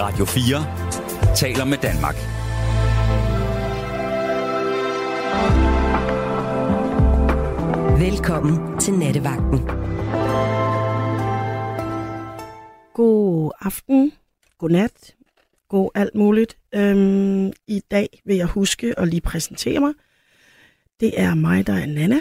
[0.00, 2.14] Radio 4 taler med Danmark.
[8.00, 9.58] Velkommen til Nattevagten.
[12.94, 14.12] God aften,
[14.58, 15.14] god nat,
[15.68, 16.58] god alt muligt.
[16.74, 19.92] Øhm, I dag vil jeg huske at lige præsentere mig.
[21.00, 22.20] Det er mig, der er Nana,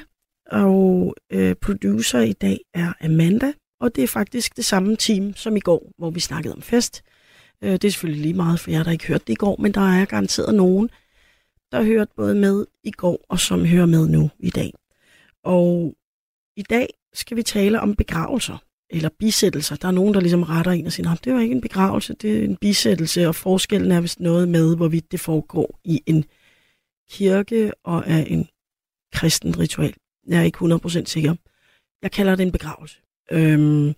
[0.52, 5.56] og øh, producer i dag er Amanda, og det er faktisk det samme team som
[5.56, 7.04] i går, hvor vi snakkede om fest.
[7.64, 9.74] Øh, det er selvfølgelig lige meget for jer, der ikke hørte det i går, men
[9.74, 10.90] der er garanteret nogen,
[11.72, 14.74] der hørte både med i går og som hører med nu i dag.
[15.44, 15.96] Og
[16.56, 18.58] i dag skal vi tale om begravelser
[18.90, 19.76] eller bisættelser.
[19.76, 22.40] Der er nogen, der ligesom retter en og siger, det var ikke en begravelse, det
[22.40, 26.26] er en bisættelse, og forskellen er vist noget med, hvorvidt det foregår i en
[27.10, 28.48] kirke og er en
[29.14, 29.94] kristen ritual.
[30.28, 30.58] Jeg er ikke
[31.02, 31.36] 100% sikker.
[32.02, 32.98] Jeg kalder det en begravelse.
[33.32, 33.94] Øhm,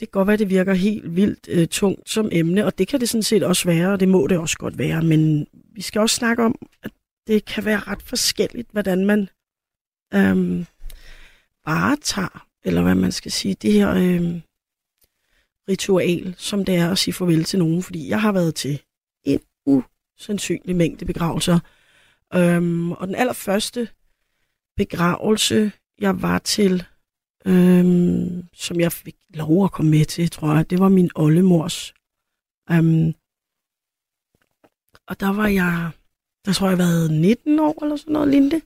[0.00, 2.88] det kan godt være, at det virker helt vildt øh, tungt som emne, og det
[2.88, 5.82] kan det sådan set også være, og det må det også godt være, men vi
[5.82, 6.90] skal også snakke om, at
[7.26, 9.28] det kan være ret forskelligt, hvordan man
[10.14, 10.66] øhm,
[11.66, 14.40] varetager, eller hvad man skal sige, det her øhm,
[15.68, 18.82] ritual, som det er at sige farvel til nogen, fordi jeg har været til
[19.24, 21.58] en usandsynlig mængde begravelser,
[22.34, 23.88] øhm, og den allerførste
[24.76, 26.84] begravelse, jeg var til,
[27.46, 31.94] øhm, som jeg fik lov at komme med til, tror jeg, det var min oldemors.
[32.70, 33.14] Øhm,
[35.06, 35.90] og der var jeg,
[36.44, 38.60] der tror jeg, jeg var 19 år eller sådan noget lignende.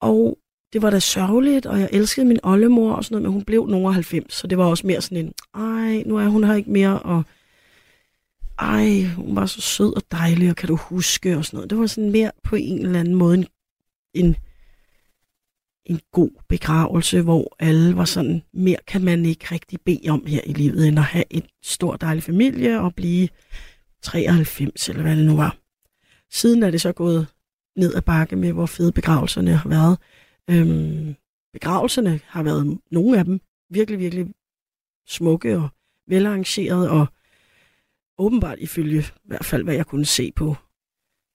[0.00, 0.38] Og
[0.72, 3.66] det var da sørgeligt, og jeg elskede min oldemor og sådan noget, men hun blev
[3.66, 6.70] nogen 90, så det var også mere sådan en, ej, nu er hun her ikke
[6.70, 7.22] mere, og
[8.58, 11.70] ej, hun var så sød og dejlig, og kan du huske, og sådan noget.
[11.70, 13.46] Det var sådan mere på en eller anden måde en,
[14.14, 14.36] en,
[15.88, 20.40] en god begravelse, hvor alle var sådan, mere kan man ikke rigtig bede om her
[20.46, 23.28] i livet, end at have en stor dejlig familie og blive
[24.02, 25.56] 93, eller hvad det nu var.
[26.30, 27.26] Siden er det så gået
[27.76, 29.98] ned ad bakke med, hvor fede begravelserne har været.
[30.50, 31.14] Øhm,
[31.52, 33.40] begravelserne har været, nogle af dem,
[33.70, 34.26] virkelig, virkelig
[35.06, 35.68] smukke og
[36.08, 37.06] velarrangerede, og
[38.18, 40.56] åbenbart ifølge i hvert fald, hvad jeg kunne se på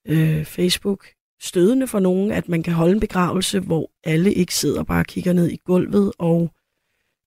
[0.08, 1.06] øh, Facebook,
[1.44, 5.04] stødende for nogen, at man kan holde en begravelse, hvor alle ikke sidder og bare
[5.04, 6.50] kigger ned i gulvet og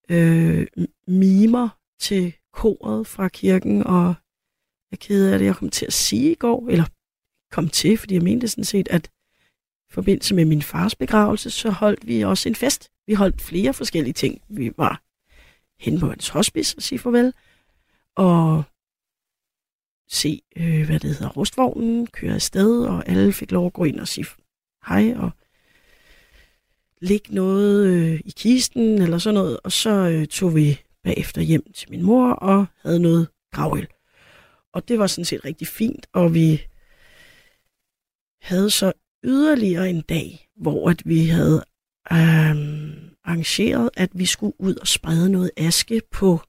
[0.10, 0.68] øh,
[1.08, 1.70] mimer
[2.00, 4.06] til koret fra kirken, og
[4.92, 6.86] jeg er ked af det, jeg kom til at sige i går, eller
[7.52, 9.10] kom til, fordi jeg mente sådan set, at
[9.90, 12.92] i forbindelse med min fars begravelse, så holdt vi også en fest.
[13.08, 14.42] Vi holdt flere forskellige ting.
[14.50, 15.04] Vi var
[15.80, 17.34] hen på hans hospice og sige farvel,
[18.16, 18.64] og
[20.10, 24.00] se, øh, hvad det hedder, rustvognen køre afsted, og alle fik lov at gå ind
[24.00, 24.26] og sige
[24.88, 25.32] hej, og
[27.02, 31.72] lægge noget øh, i kisten, eller sådan noget, og så øh, tog vi bagefter hjem
[31.74, 33.88] til min mor, og havde noget gravøl.
[34.74, 36.62] Og det var sådan set rigtig fint, og vi
[38.42, 38.94] havde så
[39.24, 41.64] yderligere en dag, hvor at vi havde
[42.12, 42.58] øh,
[43.24, 46.40] arrangeret, at vi skulle ud og sprede noget aske på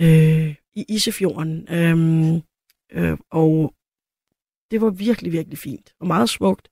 [0.00, 1.66] øh, i Isefjorden.
[1.70, 2.42] Øhm,
[2.92, 3.74] øh, og
[4.70, 6.68] det var virkelig, virkelig fint og meget smukt.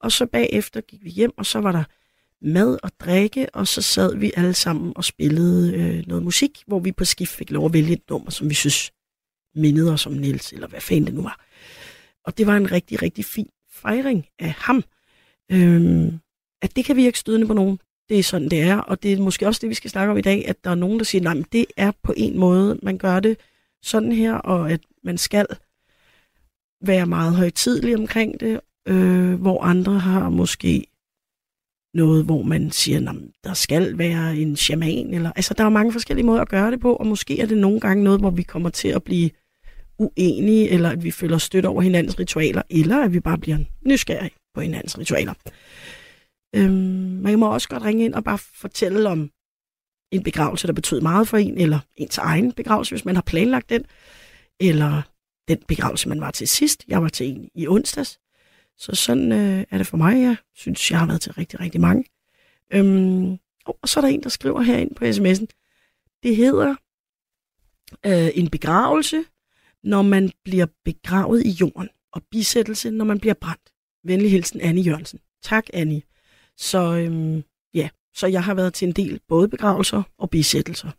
[0.00, 1.84] Og så bagefter gik vi hjem, og så var der
[2.40, 6.78] mad og drikke, og så sad vi alle sammen og spillede øh, noget musik, hvor
[6.78, 8.92] vi på skift fik lov at vælge et nummer, som vi synes
[9.54, 11.44] mindede os om Niels, eller hvad fanden det nu var.
[12.24, 14.82] Og det var en rigtig, rigtig fin fejring af ham.
[15.52, 16.18] Øhm,
[16.62, 17.78] at det kan virke stødende på nogen.
[18.08, 18.76] Det er sådan, det er.
[18.76, 20.74] Og det er måske også det, vi skal snakke om i dag, at der er
[20.74, 23.38] nogen, der siger, nej, men det er på en måde, man gør det
[23.82, 25.46] sådan her, og at man skal
[26.84, 30.86] være meget højtidlig omkring det, øh, hvor andre har måske
[31.94, 35.92] noget, hvor man siger, at der skal være en shaman, eller, altså der er mange
[35.92, 38.42] forskellige måder at gøre det på, og måske er det nogle gange noget, hvor vi
[38.42, 39.30] kommer til at blive
[39.98, 44.30] uenige, eller at vi føler støtte over hinandens ritualer, eller at vi bare bliver nysgerrige
[44.54, 45.34] på hinandens ritualer.
[46.54, 46.72] Øhm,
[47.22, 49.30] man må også godt ringe ind og bare fortælle om
[50.10, 53.70] en begravelse, der betød meget for en, eller ens egen begravelse, hvis man har planlagt
[53.70, 53.84] den,
[54.60, 55.02] eller
[55.48, 56.84] den begravelse, man var til sidst.
[56.88, 58.20] Jeg var til en i onsdags.
[58.76, 60.22] Så sådan øh, er det for mig.
[60.22, 62.04] Jeg synes, jeg har været til rigtig, rigtig mange.
[62.72, 65.46] Øhm, og så er der en, der skriver herind på sms'en.
[66.22, 66.74] Det hedder
[68.06, 69.24] øh, en begravelse,
[69.84, 73.72] når man bliver begravet i jorden, og bisættelse, når man bliver brændt.
[74.04, 75.18] Venlig hilsen, Annie Jørgensen.
[75.42, 76.02] Tak, Annie.
[76.58, 80.90] Så øhm, ja, så jeg har været til en del både begravelser og bisættelser.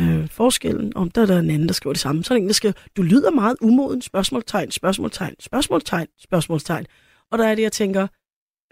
[0.00, 2.24] Øh, forskellen, om der er der en anden, der skriver det samme.
[2.24, 6.86] Så er der en, der skriver, du lyder meget umoden, spørgsmålstegn, spørgsmålstegn, spørgsmålstegn, spørgsmålstegn.
[7.30, 8.06] Og der er det, jeg tænker,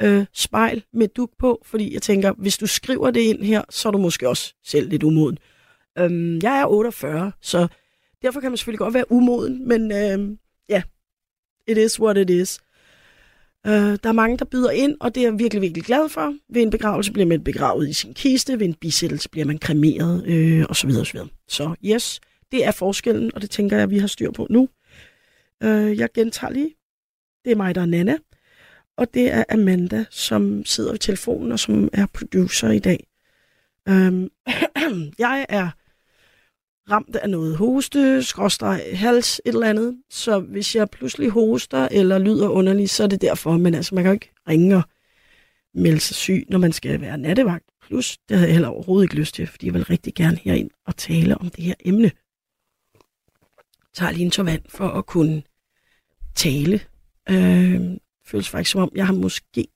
[0.02, 3.88] øh, spejl med duk på, fordi jeg tænker, hvis du skriver det ind her, så
[3.88, 5.38] er du måske også selv lidt umoden.
[5.98, 7.68] Øh, jeg er 48, så
[8.22, 10.36] derfor kan man selvfølgelig godt være umoden, men øh,
[10.68, 10.82] ja,
[11.68, 12.60] it is what it is.
[13.66, 16.34] Øh, der er mange, der byder ind, og det er jeg virkelig, virkelig glad for.
[16.48, 20.26] Ved en begravelse bliver man begravet i sin kiste, ved en bisættelse bliver man kremeret,
[20.26, 20.90] øh, osv.
[21.00, 21.18] osv.
[21.48, 22.20] Så yes,
[22.52, 24.68] det er forskellen, og det tænker jeg, vi har styr på nu.
[25.62, 26.74] Øh, jeg gentager lige.
[27.44, 28.18] Det er mig, der er Nana,
[28.96, 33.06] og det er Amanda, som sidder ved telefonen og som er producer i dag.
[33.88, 34.12] Øh,
[35.24, 35.70] jeg er
[36.90, 40.02] ramt af noget hoste, skråstreg, hals, et eller andet.
[40.10, 43.56] Så hvis jeg pludselig hoster eller lyder underligt, så er det derfor.
[43.56, 44.82] Men altså, man kan jo ikke ringe og
[45.74, 47.64] melde sig syg, når man skal være nattevagt.
[47.82, 50.70] Plus, det havde jeg heller overhovedet ikke lyst til, fordi jeg vil rigtig gerne herind
[50.86, 52.10] og tale om det her emne.
[52.94, 55.42] Jeg tager lige en tår vand for at kunne
[56.34, 56.80] tale.
[57.30, 57.80] Øh,
[58.26, 59.66] føles faktisk som om, jeg har måske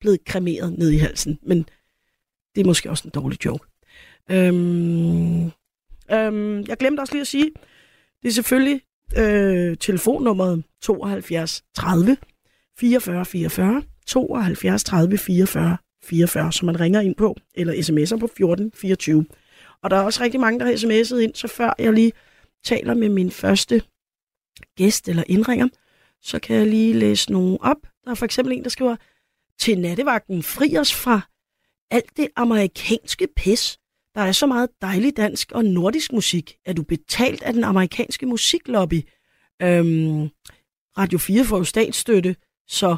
[0.00, 1.58] blevet kremeret ned i halsen, men
[2.54, 3.66] det er måske også en dårlig joke.
[4.30, 5.50] Øhm,
[6.10, 7.50] øhm, jeg glemte også lige at sige,
[8.22, 8.80] det er selvfølgelig
[9.16, 12.16] øh, telefonnummeret 72 30
[12.78, 18.72] 44 44, 72 30 44 44, som man ringer ind på, eller sms'er på 14
[18.74, 19.26] 24.
[19.82, 22.12] Og der er også rigtig mange, der har sms'et ind, så før jeg lige
[22.64, 23.82] taler med min første
[24.76, 25.68] gæst eller indringer,
[26.22, 27.76] så kan jeg lige læse nogle op.
[28.04, 28.96] Der er for eksempel en, der skriver,
[29.58, 31.20] til nattevagten fri os fra
[31.90, 33.78] alt det amerikanske pis.
[34.14, 36.56] Der er så meget dejlig dansk og nordisk musik.
[36.66, 39.02] Er du betalt af den amerikanske musiklobby?
[39.62, 40.28] Øhm,
[40.98, 42.36] Radio 4 får jo statsstøtte,
[42.68, 42.96] så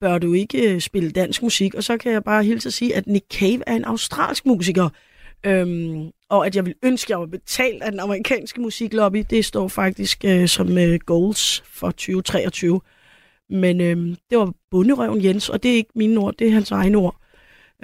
[0.00, 1.74] bør du ikke øh, spille dansk musik.
[1.74, 4.88] Og så kan jeg bare hilse at sige, at Nick Cave er en australsk musiker.
[5.46, 9.24] Øhm, og at jeg vil ønske, at jeg var betalt af den amerikanske musiklobby.
[9.30, 12.80] Det står faktisk øh, som øh, goals for 2023.
[13.50, 16.70] Men øhm, det var bunderøven Jens, og det er ikke mine ord, det er hans
[16.70, 17.16] egne ord.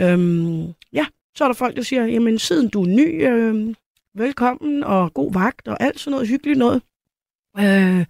[0.00, 0.72] Øhm,
[1.38, 3.74] så er der folk, der siger, jamen siden du er ny, øh,
[4.14, 6.82] velkommen og god vagt og alt sådan noget hyggeligt noget.
[7.58, 8.06] Øh,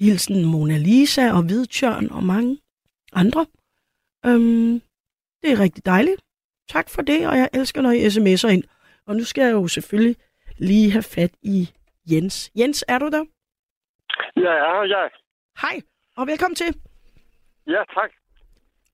[0.00, 2.58] hilsen Mona Lisa og Hvidtjørn og mange
[3.12, 3.46] andre.
[4.26, 4.80] Øhm,
[5.42, 6.20] det er rigtig dejligt.
[6.68, 8.64] Tak for det, og jeg elsker, når I sms'er ind.
[9.06, 10.16] Og nu skal jeg jo selvfølgelig
[10.58, 11.68] lige have fat i
[12.10, 12.50] Jens.
[12.58, 13.24] Jens, er du der?
[14.36, 15.08] Ja, ja, ja.
[15.62, 15.80] Hej,
[16.16, 16.76] og velkommen til.
[17.66, 18.10] Ja, tak.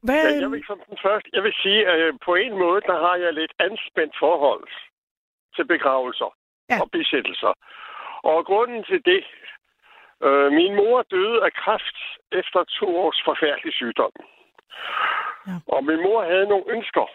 [0.03, 2.81] Hvad, Ja, jeg vil som den første, jeg vil sige, at øh, på en måde,
[2.81, 4.69] der har jeg lidt anspændt forhold
[5.57, 6.31] til begravelser
[6.71, 6.81] Ja.
[6.83, 7.53] og besættelser.
[8.23, 9.25] Og grunden til det,
[10.27, 11.97] øh, min mor døde af kræft
[12.33, 14.13] efter to års forfærdelig sygdom.
[15.47, 15.57] Ja.
[15.75, 17.07] Og min mor havde nogle ønsker,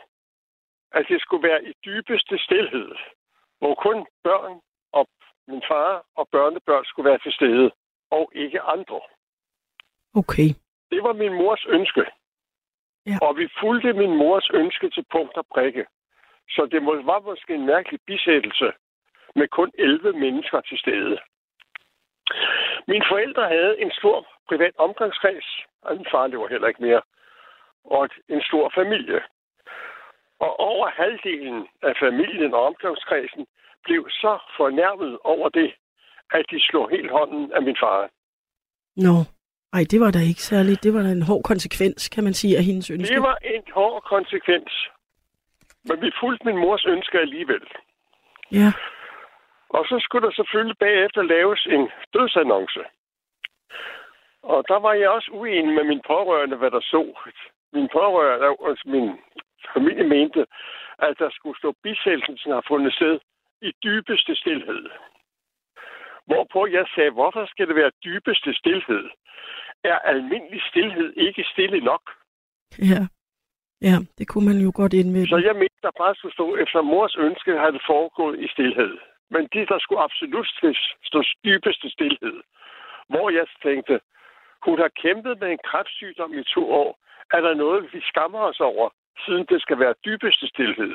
[0.92, 2.90] at det skulle være i dybeste stillhed,
[3.60, 4.54] hvor kun børn
[4.92, 5.08] og
[5.48, 7.72] min far og børnebørn skulle være til stede,
[8.12, 9.02] og ikke andre.
[10.16, 10.50] Okay.
[10.92, 12.06] Det var min mors ønske.
[13.06, 13.18] Ja.
[13.22, 15.86] Og vi fulgte min mors ønske til punkt og prikke.
[16.50, 18.72] Så det var måske en mærkelig bisættelse
[19.36, 21.18] med kun 11 mennesker til stede.
[22.88, 25.48] Mine forældre havde en stor privat omgangskreds,
[25.82, 27.02] og min far lever heller ikke mere,
[27.86, 29.22] og en stor familie.
[30.40, 33.46] Og over halvdelen af familien og omgangskredsen
[33.84, 35.74] blev så fornærmet over det,
[36.32, 38.10] at de slog helt hånden af min far.
[38.96, 39.16] Nå.
[39.74, 40.84] Ej, det var da ikke særligt.
[40.84, 43.14] Det var da en hård konsekvens, kan man sige, af hendes ønske.
[43.16, 44.72] Det var en hård konsekvens.
[45.84, 47.66] Men vi fulgte min mors ønske alligevel.
[48.52, 48.72] Ja.
[49.70, 52.84] Og så skulle der selvfølgelig bagefter laves en dødsannonce.
[54.44, 57.04] Og der var jeg også uenig med min pårørende, hvad der så.
[57.74, 59.10] Min pårørende, altså min
[59.74, 60.46] familie mente,
[61.00, 63.20] at der skulle stå bisættelsen, har fundet sted
[63.62, 64.90] i dybeste stillhed.
[66.26, 69.06] Hvorpå jeg sagde, hvorfor skal det være dybeste stillhed?
[69.92, 72.04] Er almindelig stillhed ikke stille nok?
[72.92, 73.02] Ja.
[73.88, 75.30] Ja, det kunne man jo godt indvende.
[75.30, 78.94] Så jeg mente, der bare skulle stå, efter mors ønske havde det foregået i stillhed.
[79.34, 80.48] Men de, der skulle absolut
[81.10, 82.38] stå dybeste stillhed.
[83.12, 83.96] Hvor jeg tænkte,
[84.66, 86.92] hun har kæmpet med en kræftsygdom i to år.
[87.36, 88.90] Er der noget, vi skammer os over,
[89.26, 90.94] siden det skal være dybeste stillhed?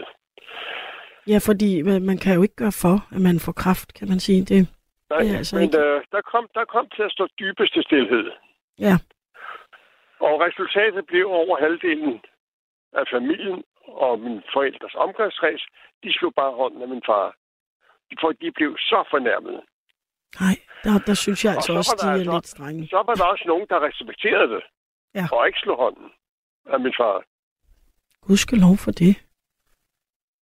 [1.32, 4.40] Ja, fordi man kan jo ikke gøre for, at man får kraft, kan man sige.
[4.50, 4.60] Det,
[5.10, 7.82] Nej, Det er altså men ikke- øh, der, kom, der kom til at stå dybeste
[7.82, 8.24] stillhed.
[8.80, 8.96] Ja,
[10.26, 12.20] Og resultatet blev over halvdelen
[12.92, 15.62] af familien og min forældres omgangskreds,
[16.02, 17.36] de slog bare hånden af min far.
[18.20, 19.60] For de blev så fornærmede.
[20.40, 22.88] nej, der, der synes jeg altså så også, de er altså- lidt strenge.
[22.88, 24.62] Så var der også nogen, der respekterede det.
[25.14, 25.24] Ja.
[25.32, 26.08] Og ikke slog hånden
[26.66, 27.24] af min far.
[28.26, 29.14] Gudskelov for det.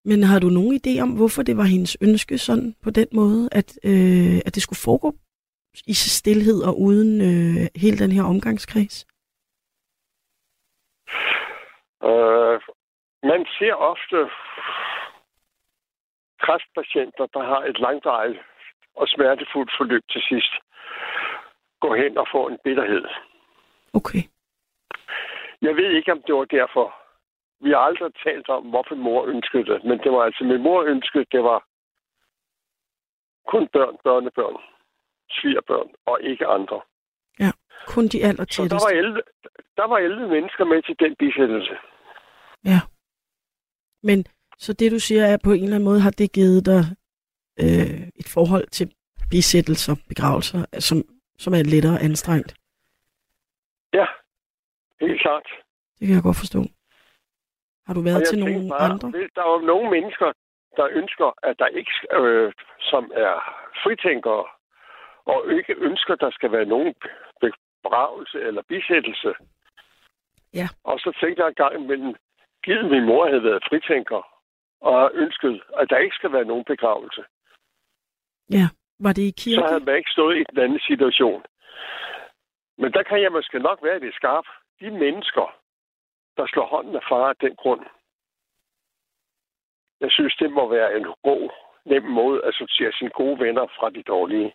[0.04, 3.48] Men har du nogen idé om, hvorfor det var hendes ønske sådan på den måde,
[3.52, 5.14] at, øh, at det skulle foregå
[5.86, 9.06] i stillhed og uden øh, hele den her omgangskreds?
[12.08, 12.60] Øh,
[13.22, 14.18] man ser ofte
[16.40, 18.38] kræftpatienter, der har et langdraget
[18.96, 20.54] og smertefuldt forløb til sidst
[21.80, 23.04] gå hen og få en bitterhed.
[23.94, 24.22] Okay.
[25.62, 26.94] Jeg ved ikke, om det var derfor.
[27.60, 30.82] Vi har aldrig talt om, hvorfor mor ønskede det, men det var altså min mor
[30.82, 31.64] ønskede, det var
[33.46, 34.56] kun børn, børnebørn,
[35.30, 36.80] svigerbørn og ikke andre.
[37.40, 37.50] Ja,
[37.86, 38.18] kun de
[38.50, 39.22] Så der var 11,
[39.76, 41.74] der var 11 mennesker med til den bisættelse.
[42.64, 42.80] Ja.
[44.02, 44.24] Men
[44.58, 46.82] så det, du siger, er på en eller anden måde, har det givet dig
[47.62, 48.92] øh, et forhold til
[49.30, 50.98] bisættelser, begravelser, som,
[51.38, 52.54] som er lettere anstrengt.
[53.94, 54.06] Ja,
[55.00, 55.46] helt klart.
[55.98, 56.60] Det kan jeg godt forstå.
[57.86, 59.08] Har du været til nogle bare, andre?
[59.36, 60.32] Der er jo nogle mennesker,
[60.76, 62.52] der ønsker, at der ikke, øh,
[62.90, 63.34] som er
[63.82, 64.44] fritænkere,
[65.32, 66.94] og ikke ønsker, at der skal være nogen
[67.82, 69.32] begravelse eller bisættelse.
[70.54, 70.68] Ja.
[70.84, 72.14] Og så tænkte jeg en gang imellem,
[72.64, 74.22] givet min mor havde været fritænker,
[74.80, 77.22] og ønsket, at der ikke skal være nogen begravelse,
[78.50, 78.66] Ja.
[79.00, 79.68] Var det i så kirke?
[79.68, 81.42] havde man ikke stået i den anden situation.
[82.78, 84.46] Men der kan jeg måske nok være lidt skarp.
[84.80, 85.46] De mennesker,
[86.36, 87.84] der slår hånden af far af den grund,
[90.00, 91.50] jeg synes, det må være en god,
[91.84, 94.54] nem måde at sortere sine gode venner fra de dårlige.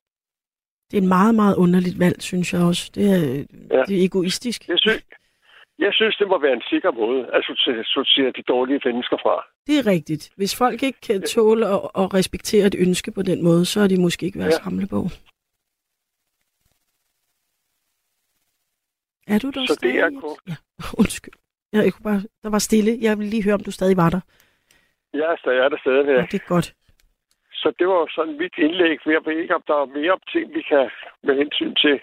[0.93, 2.91] Det er et meget, meget underligt valg, synes jeg også.
[2.95, 3.17] Det er,
[3.77, 3.83] Ja.
[3.87, 4.67] det er egoistisk.
[4.67, 5.03] Jeg synes,
[5.79, 7.43] jeg synes, det må være en sikker måde at
[7.85, 9.45] sortere, de dårlige mennesker fra.
[9.67, 10.29] Det er rigtigt.
[10.35, 13.87] Hvis folk ikke kan tåle at, at respektere et ønske på den måde, så er
[13.87, 14.63] de måske ikke værd at Ja.
[14.63, 15.07] samle på.
[19.27, 20.21] Er du der Så det er stadig?
[20.21, 20.55] kun- Ja,
[21.01, 21.33] undskyld.
[21.73, 22.97] Ja, jeg kunne bare, der var stille.
[23.01, 24.19] Jeg ville lige høre, om du stadig var der.
[25.13, 26.31] Jeg er, stadig, jeg er der Ja, stadigvæk.
[26.31, 26.73] det er godt.
[27.63, 28.97] Så det var sådan mit indlæg.
[29.05, 30.89] Jeg ved ikke, om der er mere ting, vi kan
[31.23, 31.99] med hensyn til.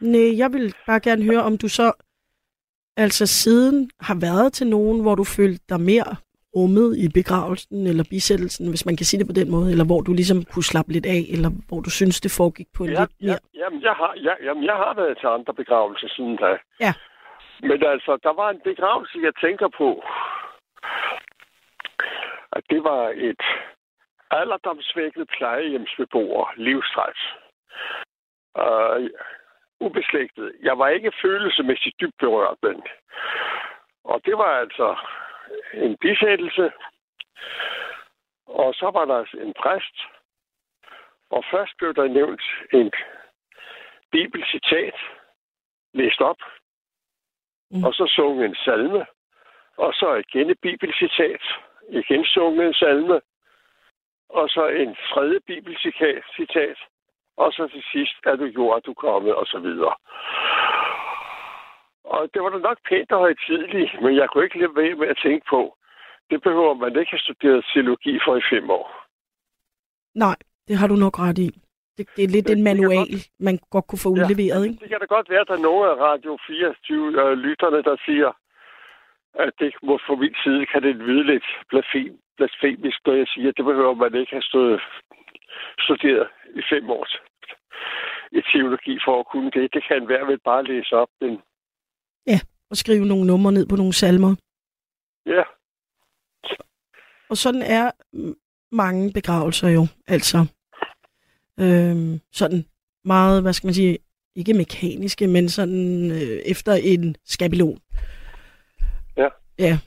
[0.00, 1.92] Nej, jeg vil bare gerne høre, om du så
[2.96, 6.12] altså siden har været til nogen, hvor du følte dig mere
[6.56, 10.00] rummet i begravelsen eller bisættelsen, hvis man kan sige det på den måde, eller hvor
[10.00, 13.00] du ligesom kunne slappe lidt af, eller hvor du synes, det foregik på en Ja,
[13.00, 13.38] lidt ja, mere...
[13.62, 16.50] jamen, jeg har, ja, jamen, jeg har været til andre begravelser siden da.
[16.80, 16.92] Ja.
[17.62, 19.88] Men altså, der var en begravelse, jeg tænker på.
[22.52, 23.42] At det var et
[24.30, 27.20] alderdomsvækket plejehjemsbeboer, livstræt.
[28.54, 29.08] Uh,
[29.80, 30.52] ubeslægtet.
[30.62, 32.82] Jeg var ikke følelsesmæssigt dybt berørt, men...
[34.04, 34.96] Og det var altså
[35.74, 36.72] en bisættelse.
[38.46, 39.96] Og så var der en præst.
[41.30, 42.42] Og først blev der nævnt
[42.72, 42.92] en
[44.10, 44.94] bibelcitat
[45.94, 46.40] læst op,
[47.70, 47.84] mm.
[47.84, 49.06] og så sunget en salme,
[49.76, 51.42] og så igen et bibelcitat,
[51.88, 53.20] igen sunget en salme,
[54.28, 56.78] og så en tredje bibelcitat,
[57.36, 59.94] og så til sidst er du jord, du kommet, og så videre.
[62.04, 65.08] Og det var da nok pænt og højtidligt, men jeg kunne ikke lade være med
[65.08, 65.76] at tænke på,
[66.30, 68.86] det behøver man ikke have studeret teologi for i fem år.
[70.14, 70.36] Nej,
[70.68, 71.50] det har du nok ret i.
[71.96, 73.08] Det, det er lidt Det- en det kan manual,
[73.40, 74.78] man godt kunne få udleveret, ikke?
[74.82, 77.96] Det kan da godt være, at der er nogle af Radio 24 øh, lytterne, der
[78.06, 78.30] siger,
[79.44, 83.48] at det må fra min side kan det lyde lidt blasfem, blasfemisk, når jeg siger,
[83.48, 84.80] at det behøver man ikke have stået
[85.86, 86.28] studeret
[86.60, 87.06] i fem år
[88.38, 89.74] i teologi for at kunne det.
[89.74, 91.40] Det kan være vel bare læse op, men
[92.70, 94.34] Og skrive nogle numre ned på nogle salmer.
[95.26, 95.42] ja,
[97.30, 97.90] Og sådan er
[98.72, 100.38] mange begravelser jo, altså.
[101.60, 102.64] Øhm, sådan
[103.04, 103.98] meget, hvad skal man sige,
[104.36, 107.78] ikke mekaniske, men sådan øh, efter en skabelon.
[109.58, 109.78] Ja.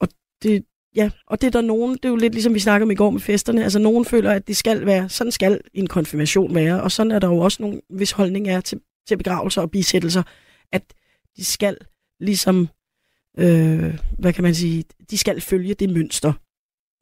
[0.00, 0.08] Og
[0.42, 0.64] det,
[0.96, 2.94] ja, og det er der nogen, det er jo lidt ligesom vi snakkede om i
[2.94, 6.82] går med festerne, altså nogen føler, at det skal være, sådan skal en konfirmation være,
[6.82, 10.22] og sådan er der jo også nogen, hvis holdning er til, til begravelser og bisættelser,
[10.72, 10.94] at
[11.36, 11.76] de skal
[12.20, 12.68] ligesom,
[13.38, 16.32] øh, hvad kan man sige, de skal følge det mønster,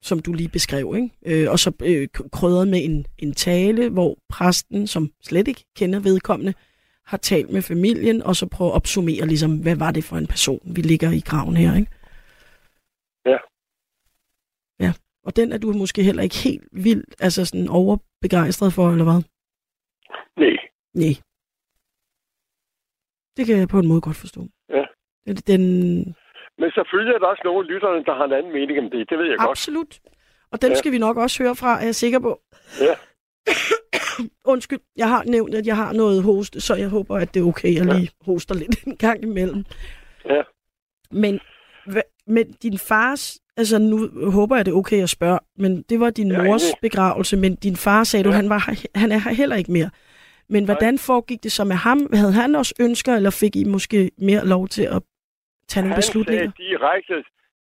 [0.03, 1.43] som du lige beskrev, ikke?
[1.43, 6.01] Øh, og så øh, krydret med en, en tale, hvor præsten, som slet ikke kender
[6.01, 6.55] vedkommende,
[7.11, 10.27] har talt med familien, og så prøver at opsummere, ligesom, hvad var det for en
[10.27, 11.91] person, vi ligger i graven her, ikke?
[13.33, 13.39] Ja.
[14.85, 14.93] Ja,
[15.27, 19.21] og den er du måske heller ikke helt vild, altså sådan overbegejstret for, eller hvad?
[20.37, 20.57] nej.
[20.95, 21.15] Nej.
[23.37, 24.41] Det kan jeg på en måde godt forstå.
[24.69, 24.85] Ja.
[25.27, 25.63] Den, den,
[26.59, 29.11] Men selvfølgelig er der også nogle lytterne, der har en anden mening om det.
[29.11, 29.51] Det ved jeg godt.
[29.51, 30.01] absolut.
[30.53, 30.75] Og dem Ja.
[30.77, 32.33] skal vi nok også høre fra, er jeg sikker på.
[32.81, 32.95] Ja.
[34.53, 37.45] Undskyld, jeg har nævnt, at jeg har noget hoste, så jeg håber, at det er
[37.47, 37.99] okay, at jeg Ja.
[37.99, 39.65] lige hoster lidt en gang imellem.
[40.25, 40.43] Ja.
[41.11, 41.41] Men,
[42.27, 46.11] men din fars, altså nu håber jeg, det er okay at spørge, men det var
[46.11, 46.75] din er mors enig.
[46.83, 48.37] begravelse, men din far sagde du, Ja.
[48.37, 49.91] han, var, han er her heller ikke mere.
[50.49, 51.99] Men hvordan foregik det så med ham?
[52.15, 55.03] Havde han også ønsker, eller fik I måske mere lov til at
[55.69, 56.45] tage nogle Han beslutninger?
[56.45, 57.15] sagde direkte,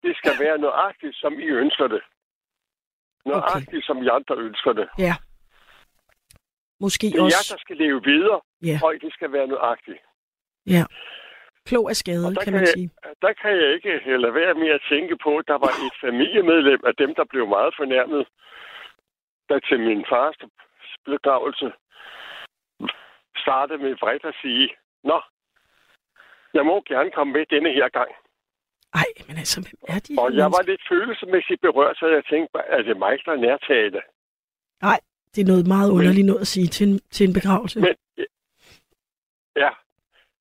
[0.03, 2.01] det skal være nøjagtigt, som I ønsker det.
[3.25, 3.81] Nøjagtigt, okay.
[3.81, 4.87] som I andre ønsker det.
[4.99, 5.15] Ja.
[6.79, 7.37] Måske Det er også...
[7.37, 8.77] jeg, der skal leve videre, Ja.
[8.83, 10.01] og det skal være nøjagtigt.
[10.75, 10.83] Ja.
[11.69, 12.89] Klog af skade, kan kan man jeg- sige.
[13.21, 16.81] Der kan jeg ikke lade være med at tænke på, at der var et familiemedlem
[16.89, 18.27] af dem, der blev meget fornærmet,
[19.49, 20.35] der til min fars
[21.05, 21.67] begravelse
[23.43, 24.69] startede med vredt at sige,
[25.03, 25.21] Nå,
[26.53, 28.11] jeg må gerne komme med denne her gang.
[28.93, 30.11] Ej, men altså, hvem er de?
[30.21, 30.71] Og jeg var mennesker?
[30.71, 34.01] lidt følelsesmæssigt berørt, så jeg tænkte, er det mig, der er nærtagende?
[34.81, 34.99] Nej,
[35.35, 37.79] det er noget meget underligt noget at sige til en, til en begravelse.
[37.79, 37.95] Men,
[39.55, 39.69] ja,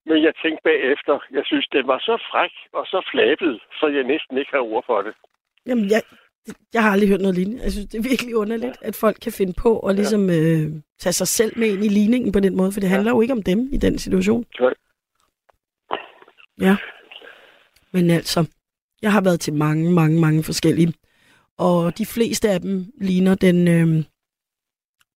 [0.07, 4.05] men jeg tænkte bagefter, jeg synes, det var så fræk og så flabet, så jeg
[4.05, 5.15] næsten ikke har ord for det.
[5.67, 6.03] Jamen, jeg,
[6.75, 7.63] jeg har aldrig hørt noget lignende.
[7.63, 10.67] Jeg synes, det er virkelig underligt, at folk kan finde på at ligesom øh,
[10.99, 13.33] tage sig selv med ind i ligningen på den måde, for det handler jo ikke
[13.33, 14.45] om dem i den situation.
[14.61, 14.75] Nej.
[16.61, 16.77] Ja.
[17.93, 18.41] Men altså,
[19.03, 20.93] jeg har været til mange, mange, mange forskellige.
[21.59, 24.05] Og de fleste af dem ligner den, øh,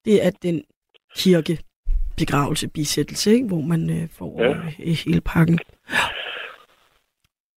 [0.04, 0.64] det er den
[1.16, 1.58] kirke
[2.16, 3.46] begravelse, bisættelse, ikke?
[3.48, 4.50] hvor man øh, får Ja.
[4.50, 5.58] øh, hele pakken.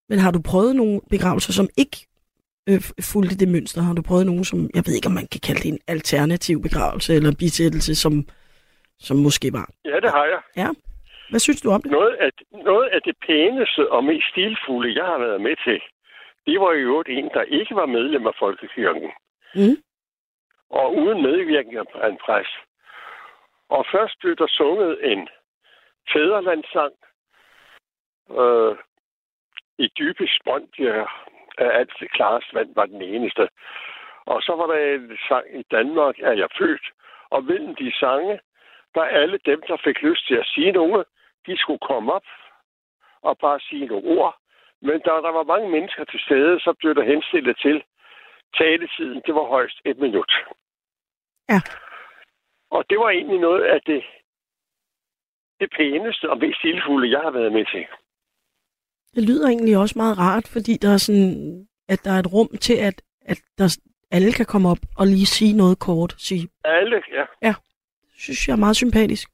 [0.09, 1.97] Men har du prøvet nogle begravelser, som ikke
[2.69, 2.81] øh,
[3.11, 3.81] fulgte det mønster?
[3.81, 6.61] Har du prøvet nogen, som, jeg ved ikke, om man kan kalde det en alternativ
[6.61, 8.13] begravelse eller bisættelse, som,
[8.99, 9.69] som måske var?
[9.85, 10.69] Ja, det har jeg.
[11.29, 11.91] Hvad synes du om det?
[11.91, 12.29] Noget af,
[12.71, 15.77] noget af det pæneste og mest stilfulde, jeg har været med til,
[16.47, 19.09] det var jo en, der ikke var medlem af Folkekirken.
[19.59, 19.77] Mm.
[20.79, 22.57] Og uden medvirkning af en præst.
[23.69, 25.29] Og først blev der sunget en
[26.13, 26.93] fæderlandssang.
[28.39, 28.75] Øh,
[29.77, 31.05] I dybest bånd ja,
[31.57, 33.49] af alt det klarest vand var den eneste.
[34.25, 36.85] Og så var der en sang i Danmark, er jeg født.
[37.29, 38.39] Og mellem de sange,
[38.95, 41.05] der alle dem, der fik lyst til at sige noget,
[41.47, 42.27] de skulle komme op
[43.21, 44.37] og bare sige nogle ord.
[44.81, 47.83] Men da der var mange mennesker til stede, så blev der henstillet til
[48.57, 49.21] taletiden.
[49.25, 50.33] Det var højst et minut.
[51.49, 51.61] Ja.
[52.71, 54.03] Og det var egentlig noget af det,
[55.59, 57.85] det pæneste og mest stilfulde, jeg har været med til.
[59.15, 62.49] Det lyder egentlig også meget rart, fordi der er sådan, at der er et rum
[62.61, 63.77] til, at, at der,
[64.11, 66.15] alle kan komme op og lige sige noget kort.
[66.17, 67.53] Sige, Alle, ja.
[68.11, 69.29] det synes jeg er meget sympatisk.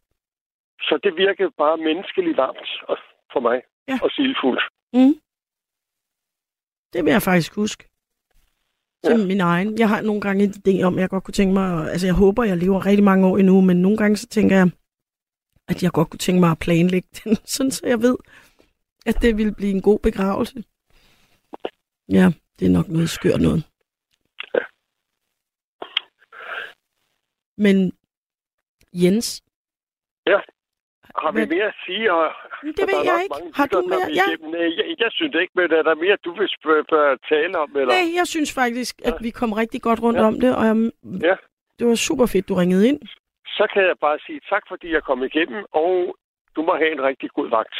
[0.81, 2.97] Så det virkede bare menneskeligt varmt og-
[3.33, 3.61] for mig.
[3.87, 3.99] Ja.
[4.03, 4.63] Og stilfuldt.
[4.93, 5.13] Mm.
[6.93, 7.88] Det vil jeg faktisk huske.
[9.05, 9.25] Som Ja.
[9.27, 9.79] min egen.
[9.79, 12.13] Jeg har nogle gange en idé om, at jeg godt kunne tænke mig, altså jeg
[12.15, 14.69] håber, jeg lever rigtig mange år endnu, men nogle gange så tænker jeg,
[15.67, 18.17] at jeg godt kunne tænke mig at planlægge den, sådan så jeg ved,
[19.05, 20.63] at det ville blive en god begravelse.
[22.09, 23.63] Ja, det er nok noget skørt noget.
[24.53, 24.59] Ja.
[27.57, 27.91] Men
[28.93, 29.43] Jens,
[31.23, 32.13] Har vi Hvad- mere at sige?
[32.13, 32.23] Og,
[32.77, 33.35] det ved er jeg ikke.
[33.35, 34.07] mange Har du mere?
[34.19, 34.25] Ja.
[34.55, 36.47] Nej, jeg, jeg synes ikke, men er der mere, du vil
[37.31, 37.69] tale om?
[37.77, 37.93] Eller?
[37.95, 40.25] Nej, jeg synes faktisk, at vi kom rigtig godt rundt Ja.
[40.25, 40.75] om det, og jeg,
[41.29, 41.35] Ja.
[41.79, 42.99] det var super fedt, du ringede ind.
[43.57, 46.15] Så kan jeg bare sige tak, fordi jeg kom igennem, og
[46.55, 47.75] du må have en rigtig god vagt.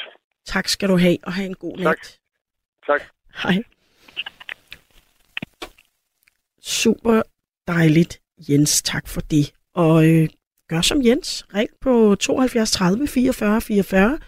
[0.45, 1.85] Tak skal du have, og have en god Tak.
[1.85, 2.19] nat.
[2.87, 3.01] Tak.
[3.43, 3.63] Hej.
[6.61, 7.21] Super
[7.67, 8.81] dejligt, Jens.
[8.81, 9.53] Tak for det.
[9.73, 10.29] Og øh,
[10.69, 11.45] gør som Jens.
[11.55, 14.19] Ring på 72 30 44 44,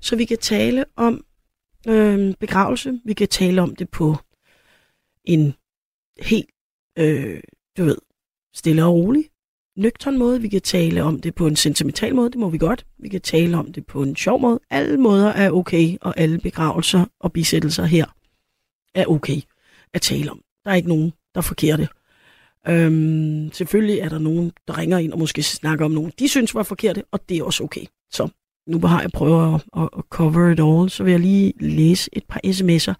[0.00, 1.24] så vi kan tale om
[1.88, 3.00] øh, begravelse.
[3.04, 4.16] Vi kan tale om det på
[5.24, 5.54] en
[6.20, 6.50] helt,
[6.98, 7.40] øh,
[7.76, 7.98] du ved,
[8.54, 9.24] stille og rolig,
[9.76, 10.40] nøgtern måde.
[10.40, 12.86] Vi kan tale om det på en sentimental måde, det må vi godt.
[12.98, 14.60] Vi kan tale om det på en sjov måde.
[14.70, 18.06] Alle måder er okay, og alle begravelser og bisættelser her
[18.94, 19.40] er okay
[19.94, 20.40] at tale om.
[20.64, 21.88] Der er ikke nogen, der forkerer det.
[22.68, 26.54] Øhm, selvfølgelig er der nogen, der ringer ind og måske snakker om nogen, de synes
[26.54, 27.84] var forkerte, og det er også okay.
[28.10, 28.28] Så
[28.66, 32.10] nu har jeg prøvet at, at, at cover it all, så vil jeg lige læse
[32.12, 32.94] et par sms'er,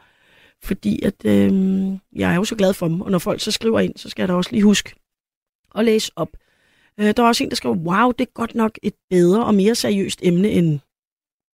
[0.62, 3.80] fordi at øhm, jeg er jo så glad for dem, og når folk så skriver
[3.80, 4.94] ind, så skal jeg da også lige huske
[5.74, 6.28] at læse op.
[7.00, 9.54] Øh, der er også en, der skriver, wow, det er godt nok et bedre og
[9.54, 10.80] mere seriøst emne end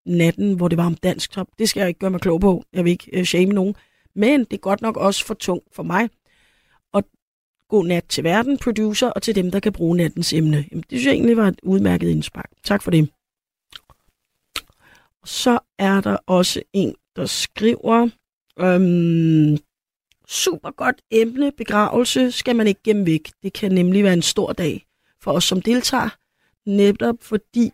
[0.07, 1.49] natten, hvor det var om dansk top.
[1.59, 2.65] Det skal jeg ikke gøre mig klog på.
[2.73, 3.75] Jeg vil ikke øh, shame nogen.
[4.15, 6.09] Men det er godt nok også for tungt for mig.
[7.71, 10.65] God nat til verden, producer, og til dem, der kan bruge nattens emne.
[10.71, 12.51] Jamen, det synes jeg egentlig var et udmærket indspark.
[12.65, 13.11] Tak for det.
[15.25, 18.09] Så er der også en, der skriver,
[18.59, 19.59] øhm,
[20.29, 23.31] super godt emne, begravelse skal man ikke gemme væk.
[23.43, 24.87] Det kan nemlig være en stor dag
[25.21, 26.17] for os som deltager,
[26.67, 27.73] netop fordi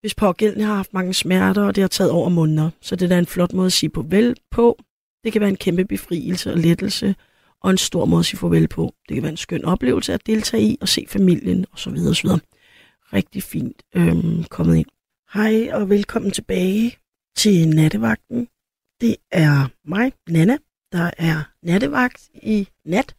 [0.00, 2.70] hvis pågældende har haft mange smerter, og det har taget over måneder.
[2.80, 4.78] Så det er da en flot måde at sige på vel på.
[5.24, 7.14] Det kan være en kæmpe befrielse og lettelse,
[7.62, 8.94] og en stor måde at sige farvel på.
[9.08, 11.96] Det kan være en skøn oplevelse at deltage i og se familien osv.
[12.10, 12.28] osv.
[13.12, 14.86] Rigtig fint øhm, kommet ind.
[15.34, 16.96] Hej og velkommen tilbage
[17.36, 18.48] til Nattevagten.
[19.00, 20.58] Det er mig, Nana,
[20.92, 23.14] der er nattevagt i nat.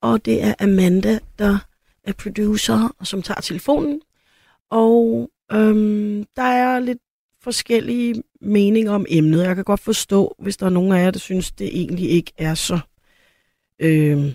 [0.00, 1.58] Og det er Amanda, der
[2.04, 4.00] er producer og som tager telefonen.
[4.70, 6.98] Og øhm, der er lidt
[7.42, 9.44] forskellige meninger om emnet.
[9.44, 12.32] Jeg kan godt forstå, hvis der er nogen af jer, der synes, det egentlig ikke
[12.38, 12.80] er så
[13.80, 14.34] øh,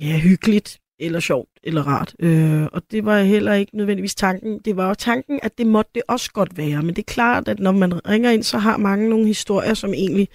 [0.00, 2.14] ja, hyggeligt, eller sjovt, eller rart.
[2.18, 4.58] Øh, og det var heller ikke nødvendigvis tanken.
[4.58, 6.82] Det var jo tanken, at det måtte det også godt være.
[6.82, 9.94] Men det er klart, at når man ringer ind, så har mange nogle historier, som
[9.94, 10.28] egentlig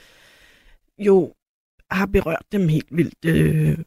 [0.99, 1.33] jo
[1.91, 3.77] har berørt dem helt vildt øh,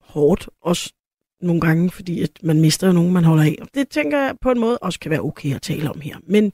[0.00, 0.48] hårdt.
[0.60, 0.92] Også
[1.40, 3.56] nogle gange, fordi at man mister nogen, man holder af.
[3.60, 6.16] Og det tænker jeg på en måde også kan være okay at tale om her.
[6.26, 6.52] Men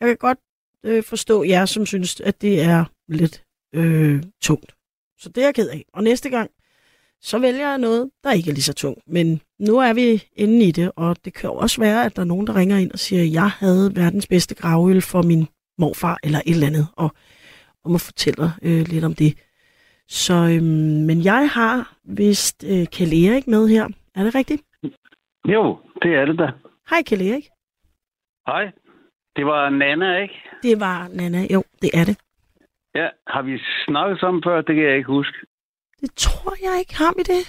[0.00, 0.38] jeg kan godt
[0.84, 4.77] øh, forstå jer, som synes, at det er lidt øh, tungt.
[5.18, 5.84] Så det er jeg ked af.
[5.92, 6.50] Og næste gang,
[7.20, 9.02] så vælger jeg noget, der ikke er lige så tungt.
[9.06, 12.22] Men nu er vi inde i det, og det kan jo også være, at der
[12.22, 15.46] er nogen, der ringer ind og siger, at jeg havde verdens bedste gravøl for min
[15.78, 17.10] morfar, eller et eller andet, og,
[17.84, 19.38] og må fortælle øh, lidt om det.
[20.08, 23.88] Så, øhm, men jeg har vist øh, Kjell Erik med her.
[24.14, 24.62] Er det rigtigt?
[25.48, 26.50] Jo, det er det da.
[26.90, 27.48] Hej Kjell Erik.
[28.46, 28.64] Hej.
[29.36, 30.34] Det var Nana, ikke?
[30.62, 31.46] Det var Nana.
[31.50, 32.16] Jo, det er det.
[32.98, 33.54] Ja, har vi
[33.86, 34.60] snakket sammen før?
[34.60, 35.38] Det kan jeg ikke huske.
[36.00, 36.94] Det tror jeg ikke.
[37.02, 37.42] Har vi det?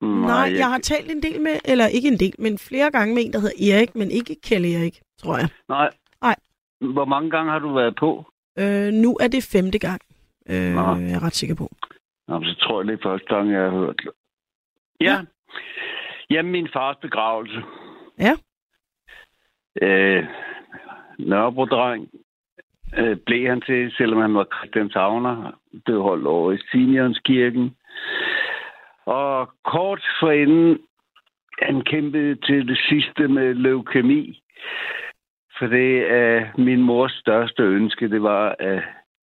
[0.00, 3.14] Nej, Nej jeg har talt en del med, eller ikke en del, men flere gange
[3.14, 5.48] med en, der hedder Erik, men ikke Kjell Erik, tror jeg.
[5.68, 5.90] Nej.
[6.22, 6.36] Nej.
[6.80, 8.10] Hvor mange gange har du været på?
[8.58, 10.00] Øh, nu er det femte gang,
[10.48, 10.74] øh,
[11.08, 11.68] jeg er ret sikker på.
[12.28, 14.00] Nå, så tror jeg, det er første gang, jeg har hørt.
[15.00, 15.04] Ja.
[15.04, 15.20] ja.
[16.30, 17.62] Jamen, min fars begravelse.
[18.18, 18.34] Ja.
[19.82, 20.24] Øh,
[21.18, 22.08] Nørrebro-dreng
[22.98, 25.52] øh, blev han til, selvom han var Christianshavner.
[25.86, 27.76] Det holdt over i Simeonskirken.
[29.06, 30.78] Og kort forinden,
[31.62, 34.42] han kæmpede til det sidste med leukemi.
[35.58, 38.82] For det er min mors største ønske, det var, at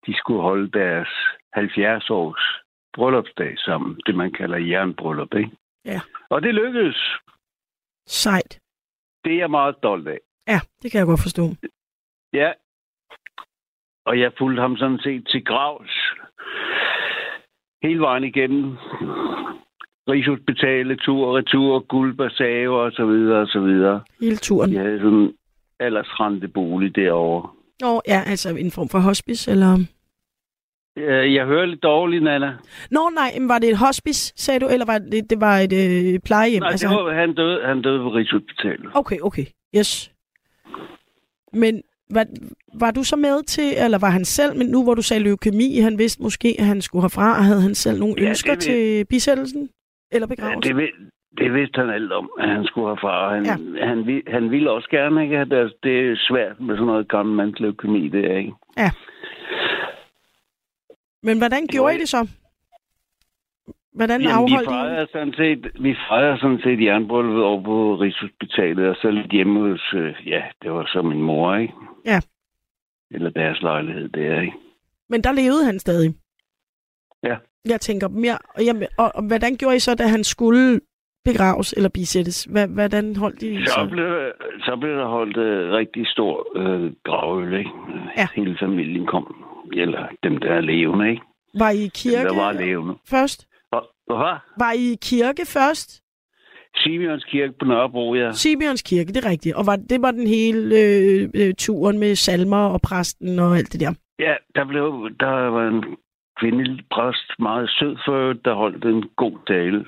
[0.06, 1.08] de skulle holde deres
[1.52, 2.60] 70 års
[2.94, 4.00] bryllupsdag sammen.
[4.06, 5.50] Det, man kalder jernbryllup, ikke?
[5.84, 6.00] Ja.
[6.30, 7.16] Og det lykkedes.
[8.06, 8.60] Sejt.
[9.24, 10.18] Det er jeg meget stolt af.
[10.48, 11.42] Ja, det kan jeg godt forstå.
[12.32, 12.52] Ja.
[14.06, 15.90] Og jeg fulgte ham sådan set til gravs.
[17.82, 18.76] Hele vejen igennem.
[20.08, 24.00] Rigshospitalet, tur og retur, guldbasave og så videre og så videre.
[24.20, 24.72] Hele turen.
[24.72, 25.34] Jeg havde sådan en
[25.80, 27.50] aldersrente bolig derovre.
[27.80, 29.78] Nå, ja, altså en form for hospice, eller?
[31.36, 32.56] Jeg hører lidt dårligt, Nana.
[32.90, 35.72] Nå, nej, men var det et hospice, sagde du, eller var det, det var et
[35.72, 36.60] øh, plejehjem?
[36.60, 38.90] Nej, altså, det var, han, døde, han døde på Rigshospitalet.
[38.94, 39.44] Okay, okay,
[39.76, 40.12] yes.
[41.52, 41.82] Men
[42.14, 42.26] var,
[42.74, 45.78] var du så med til, eller var han selv, men nu hvor du sagde leukemi,
[45.80, 48.62] han vidste måske, at han skulle herfra, og havde han selv nogle Ja, ønsker det
[48.62, 49.70] til bisættelsen?
[50.12, 50.76] Eller Ja, begravelsen?
[50.76, 53.34] det, vid- det vidste han alt om, at han skulle herfra.
[53.34, 53.56] Han, Ja.
[53.80, 53.86] ja.
[53.88, 55.38] han, han ville også gerne, ikke?
[55.38, 55.48] At
[55.82, 58.52] det, er svært med sådan noget gammel mands leukemi, det er ikke.
[61.22, 62.28] Men hvordan gjorde I det så?
[63.94, 65.12] Hvordan Jamen, vi afholdt I?
[65.12, 69.94] sådan set, vi fejrer sådan set jernbrylluppet over på Rigshospitalet, og så lidt hjemme hos,
[69.96, 71.74] øh, ja, det var så min mor, ikke?
[72.06, 72.20] Ja.
[73.10, 74.56] Eller deres lejlighed, det er, ikke?
[75.08, 76.14] Men der levede han stadig.
[77.22, 77.36] Ja.
[77.68, 80.80] Jeg tænker mere, og, jamen, og, og hvordan gjorde I så, da han skulle
[81.24, 82.44] begraves eller bisættes?
[82.44, 83.88] Hvad, hvordan holdt I Så så?
[83.90, 84.32] blev,
[84.64, 87.70] så blev der holdt øh, rigtig stor øh, gravøl, ikke?
[88.16, 88.26] Ja.
[88.36, 91.22] Hele familien kom, eller dem, der er levende, ikke?
[91.58, 92.94] Var I i Dem, kirke der var levende.
[93.10, 93.46] først?
[94.16, 94.36] Hvad?
[94.58, 96.02] Var I i kirke først?
[96.76, 98.32] Simeons Kirke på Nørrebro, ja.
[98.32, 99.54] Simeons kirke, det er rigtigt.
[99.56, 103.72] Og var, det var den hele øh, øh, turen med salmer og præsten og alt
[103.72, 103.92] det der.
[104.18, 105.84] Ja, der, blev, der var en
[106.40, 109.84] kvindelig præst, meget sød for, der holdt en god tale.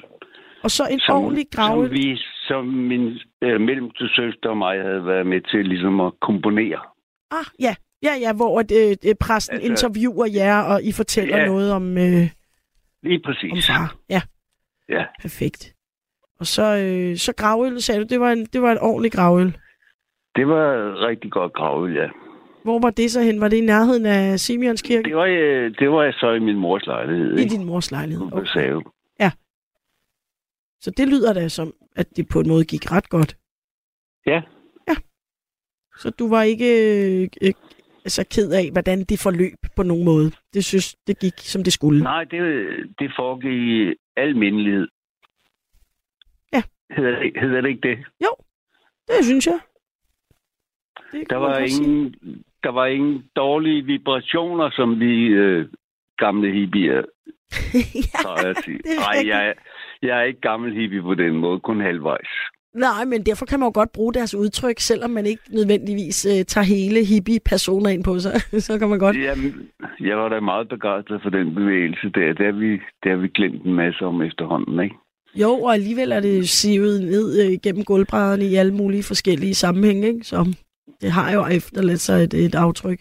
[0.64, 1.86] Og så en ordentlig grave.
[1.86, 2.16] Som, vi,
[2.48, 6.80] som min øh, mellemste søster og mig havde været med til ligesom at komponere.
[7.30, 7.74] Ah, ja.
[8.02, 11.46] Ja, ja, hvor at, øh, øh, præsten Altså- interviewer jer, og I fortæller Ja.
[11.46, 12.26] noget om, øh,
[13.02, 13.52] Lige præcis.
[13.52, 13.96] om far.
[14.08, 14.22] Ja,
[14.88, 15.74] Ja, perfekt.
[16.40, 19.56] Og så, øh, så gravøl, sagde du, det var en, det var en ordentlig gravøl.
[20.36, 22.08] det var rigtig godt gravet, ja.
[22.64, 23.40] Hvor var det så hen?
[23.40, 25.04] Var det i nærheden af Simeons kirke?
[25.08, 27.54] Det var, øh, det var så i min mors lejlighed, I ikke?
[27.54, 28.26] din mors lejlighed.
[28.32, 28.46] Okay.
[28.46, 28.82] Save.
[30.84, 33.36] Så det lyder da som, at det på en måde gik ret godt.
[34.26, 34.42] Ja.
[34.88, 34.94] Ja.
[35.96, 36.68] Så du var ikke
[37.22, 37.28] øh,
[38.04, 40.32] altså ked af, hvordan det forløb på nogen måde.
[40.54, 42.02] Det synes, det gik, som det skulle.
[42.02, 42.40] Nej, det,
[42.98, 44.88] det foregik i al mindelighed.
[46.52, 46.62] Ja.
[46.96, 47.98] Hedder det, hedder det ikke det?
[49.08, 49.60] Det synes jeg.
[51.12, 51.84] Det Der var, sige.
[51.84, 52.14] ingen,
[52.62, 55.68] der var ingen dårlige vibrationer, som vi øh,
[56.18, 56.94] gamle hippier
[58.44, 58.78] ja, sige.
[58.78, 59.60] det er Nej, jeg, er-
[60.02, 62.28] jeg er ikke gammel hippie på den måde, kun halvvejs.
[62.74, 66.44] Nej, men derfor kan man jo godt bruge deres udtryk, selvom man ikke nødvendigvis øh,
[66.44, 68.32] tager hele hippie-personer ind på sig.
[68.66, 69.16] så kan man godt.
[69.16, 72.32] Jamen, jeg var da meget begejstret for den bevægelse der.
[72.32, 74.96] Det har vi, det har vi glemt en masse om efterhånden, ikke?
[75.34, 80.06] Jo, og alligevel er det sivet ned øh, gennem gulvbrædderne i alle mulige forskellige sammenhænge,
[80.08, 80.24] ikke?
[80.24, 80.54] Så
[81.00, 83.00] det har jo efterladt sig et, et aftryk.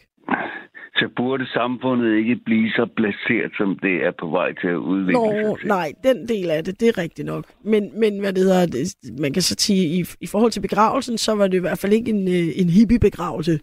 [1.02, 5.14] Så burde samfundet ikke blive så placeret, som det er på vej til at udvikle
[5.14, 5.68] Nå, sig til.
[5.68, 7.46] nej, den del af det, det er rigtigt nok.
[7.64, 11.18] Men, men hvad det hedder, det, man kan så sige, i, i forhold til begravelsen,
[11.18, 13.60] så var det i hvert fald ikke en, øh, en hippie-begravelse.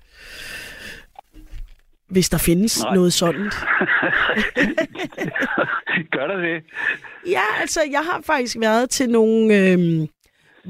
[2.10, 2.88] Hvis der findes Nej.
[2.88, 2.96] nej.
[2.96, 3.44] noget sådan.
[6.14, 6.62] Gør der det?
[7.26, 9.78] Ja, altså, jeg har faktisk været til nogle, øh,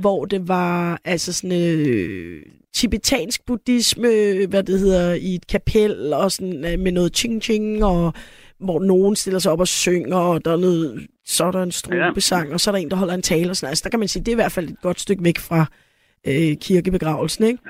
[0.00, 2.42] hvor det var altså sådan øh,
[2.74, 4.08] tibetansk buddhisme,
[4.50, 8.12] hvad det hedder, i et kapel, og sådan øh, med noget ching-ching, og
[8.58, 11.72] hvor nogen stiller sig op og synger, og der er noget, så er der en
[11.72, 12.54] strubesang, ja.
[12.54, 13.70] og så er der en, der holder en tale og sådan.
[13.70, 15.60] Altså, der kan man sige, det er i hvert fald et godt stykke væk fra
[16.26, 17.62] øh, kirkebegravelsen, ikke?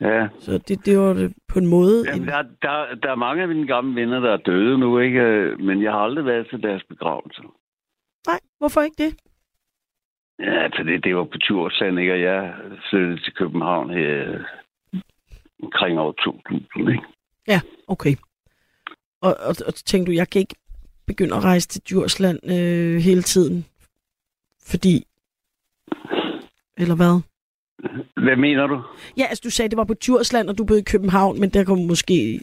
[0.00, 0.28] Ja.
[0.38, 2.04] Så det, det var det på en måde.
[2.06, 4.98] Jamen, en, der, der, der er mange af mine gamle venner, der er døde nu,
[4.98, 5.20] ikke?
[5.58, 7.42] Men jeg har aldrig været til deres begravelse.
[8.26, 9.14] nej, hvorfor ikke det?
[10.38, 12.12] Ja, for det, det var på Djursland, ikke?
[12.12, 12.54] Og jeg
[12.90, 14.40] flyttede til København her øh,
[15.62, 17.04] omkring år 2000, ikke?
[17.48, 18.14] Ja, okay.
[19.20, 20.54] Og, og, og tænkte du, jeg kan ikke
[21.06, 23.66] begynde at rejse til Djursland øh, hele tiden,
[24.66, 25.06] fordi...
[26.78, 27.20] Eller hvad?
[28.22, 28.82] Hvad mener du?
[29.16, 31.64] Ja, altså du sagde, det var på Djursland, og du boede i København, men der
[31.64, 32.40] kom måske...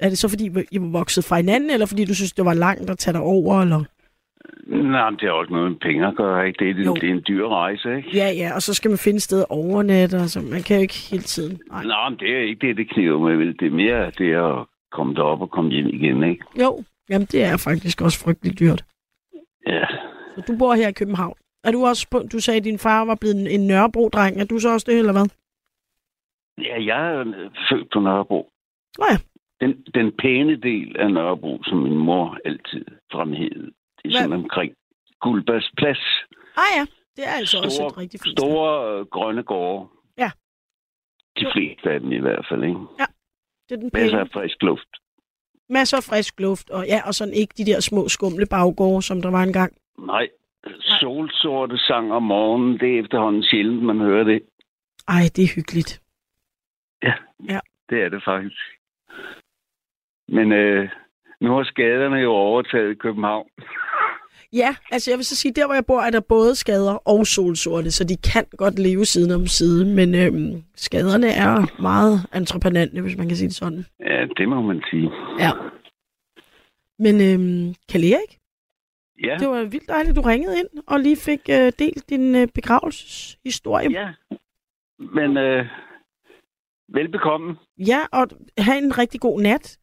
[0.00, 2.54] Er det så, fordi I var vokset fra hinanden, eller fordi du synes, det var
[2.54, 3.84] langt at tage dig over, eller?
[4.66, 6.64] Nej, men det har også noget med penge at gøre, ikke?
[6.64, 6.94] Det er, Jo.
[6.94, 8.10] det er en dyr rejse, ikke?
[8.14, 10.94] Ja, ja, og så skal man finde sted at overnatte, altså man kan jo ikke
[11.10, 11.60] hele tiden.
[11.70, 11.84] Nej.
[11.84, 13.54] Nej, men det er ikke det, det kniver med.
[13.54, 16.44] Det er mere det at komme derop og komme hjem igen, ikke?
[16.60, 18.84] Jo, jamen det er faktisk også frygteligt dyrt.
[19.66, 19.84] Ja.
[20.36, 21.34] Så du bor her i København.
[21.64, 24.40] Er du også på, du sagde, at din far var blevet en, en Nørrebro-dreng.
[24.40, 25.26] Er du så også det, eller hvad?
[26.58, 27.24] Ja, jeg er
[27.70, 28.48] født på Nørrebro.
[28.98, 29.16] Nå ja.
[29.60, 33.70] Den, den pæne del af Nørrebro, som min mor altid fremhævede,
[34.12, 34.22] Hvad?
[34.22, 34.74] sådan omkring
[35.20, 35.98] Guldbergs Plads.
[36.56, 36.84] Ah ja,
[37.16, 38.38] det er altså også et rigtig fint.
[38.38, 39.88] Store øh, grønne gårde.
[40.18, 40.30] Ja.
[41.38, 42.80] De fleste af dem i hvert fald, ikke?
[43.68, 44.88] Det er den Masser af frisk luft.
[45.68, 49.22] Masser af frisk luft, og ja, og sådan ikke de der små skumle baggårde, som
[49.22, 49.72] der var engang.
[49.98, 50.28] Nej,
[50.80, 54.42] solsorte sang om morgenen, det er efterhånden sjældent, man hører det.
[55.08, 56.02] Ej, det er hyggeligt.
[57.90, 58.62] Det er det faktisk.
[60.28, 60.88] Men øh,
[61.40, 63.48] nu har skaderne jo overtaget i København.
[64.52, 67.26] Ja, altså jeg vil så sige, der hvor jeg bor, er der både skader og
[67.26, 73.00] solsorte, så de kan godt leve side om side, men øhm, skaderne er meget entreprenante,
[73.02, 73.84] hvis man kan sige det sådan.
[74.00, 75.10] Ja, det må man sige.
[75.38, 75.50] Ja.
[76.98, 78.38] Men øhm, Karl Erik,
[79.24, 82.48] Ja, det var vildt dejligt, du ringede ind og lige fik øh, delt din øh,
[82.54, 83.90] begravelseshistorie.
[83.90, 84.08] ja.
[84.98, 85.66] Men øh,
[86.88, 87.56] velbekomme.
[87.78, 88.26] ja, og
[88.58, 89.78] have en rigtig god nat.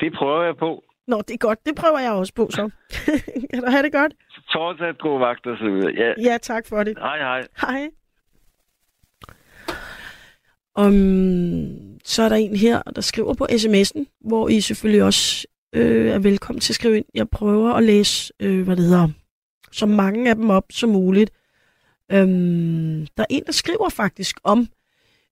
[0.00, 0.84] Det prøver jeg på.
[1.08, 1.58] Nå, det er godt.
[1.66, 2.70] Det prøver jeg også på, så.
[3.50, 4.12] kan du have det godt?
[4.52, 5.92] Fortsat god vagt og så videre.
[5.96, 6.30] Ja.
[6.30, 6.98] Ja, tak for det.
[6.98, 7.46] Hej, hej.
[7.60, 7.88] Hej.
[10.78, 16.10] Um, så er der en her, der skriver på sms'en, hvor I selvfølgelig også øh,
[16.10, 17.04] er velkommen til at skrive ind.
[17.14, 19.08] Jeg prøver at læse, øh, hvad det hedder,
[19.72, 21.30] så mange af dem op som muligt.
[22.12, 24.68] Um, der er en, der skriver faktisk om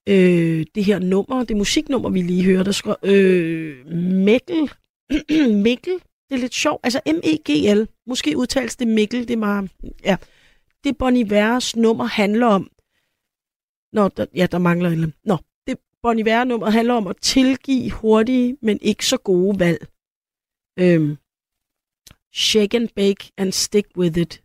[0.09, 2.65] øh, det her nummer, det musiknummer, vi lige hørte.
[2.65, 4.71] Der skriver, øh, Mikkel,
[5.67, 5.95] Mikkel,
[6.29, 9.71] det er lidt sjovt, altså M-E-G-L, måske udtales det Mikkel, det er meget,
[10.05, 10.17] ja.
[10.85, 12.71] Det Bon Ivers nummer handler om,
[13.97, 15.15] Nå, der, ja, der mangler en.
[15.25, 19.87] Nå, det Bon Iver nummer handler om at tilgive hurtige, men ikke så gode valg.
[20.79, 21.17] Øhm,
[22.35, 24.43] shake and bake and stick with it.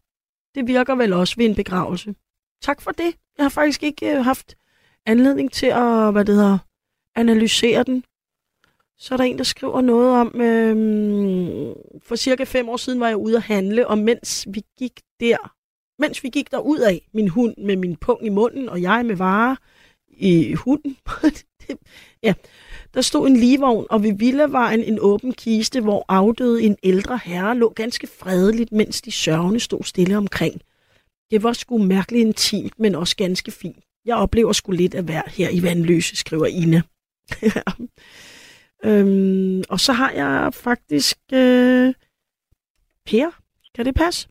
[0.56, 2.16] Det virker vel også ved en begravelse.
[2.62, 3.16] Tak for det.
[3.38, 4.58] Jeg har faktisk ikke øh, haft
[5.06, 6.58] anledning til at, hvad det hedder,
[7.16, 8.04] analysere den.
[9.02, 13.08] Så er der en, der skriver noget om, øhm, for cirka fem år siden var
[13.08, 15.54] jeg ude at handle, og mens vi gik der,
[16.00, 19.06] mens vi gik der ud af, min hund med min pung i munden, og jeg
[19.06, 19.56] med varer
[20.08, 20.98] i hunden,
[21.62, 21.78] det,
[22.24, 22.34] ja,
[22.94, 27.58] der stod en ligevogn, og ved Villavejen en åben kiste, hvor afdøde en ældre herre
[27.58, 30.62] lå ganske fredeligt, mens de sørgende stod stille omkring.
[31.32, 33.84] Det var sgu mærkeligt intimt, men også ganske fint.
[34.06, 36.82] Jeg oplever sgu lidt af hver her i Vandløse, skriver Ina.
[38.84, 41.94] øhm, og så har jeg faktisk øh,
[43.06, 43.42] Per.
[43.76, 44.30] Kan det passe?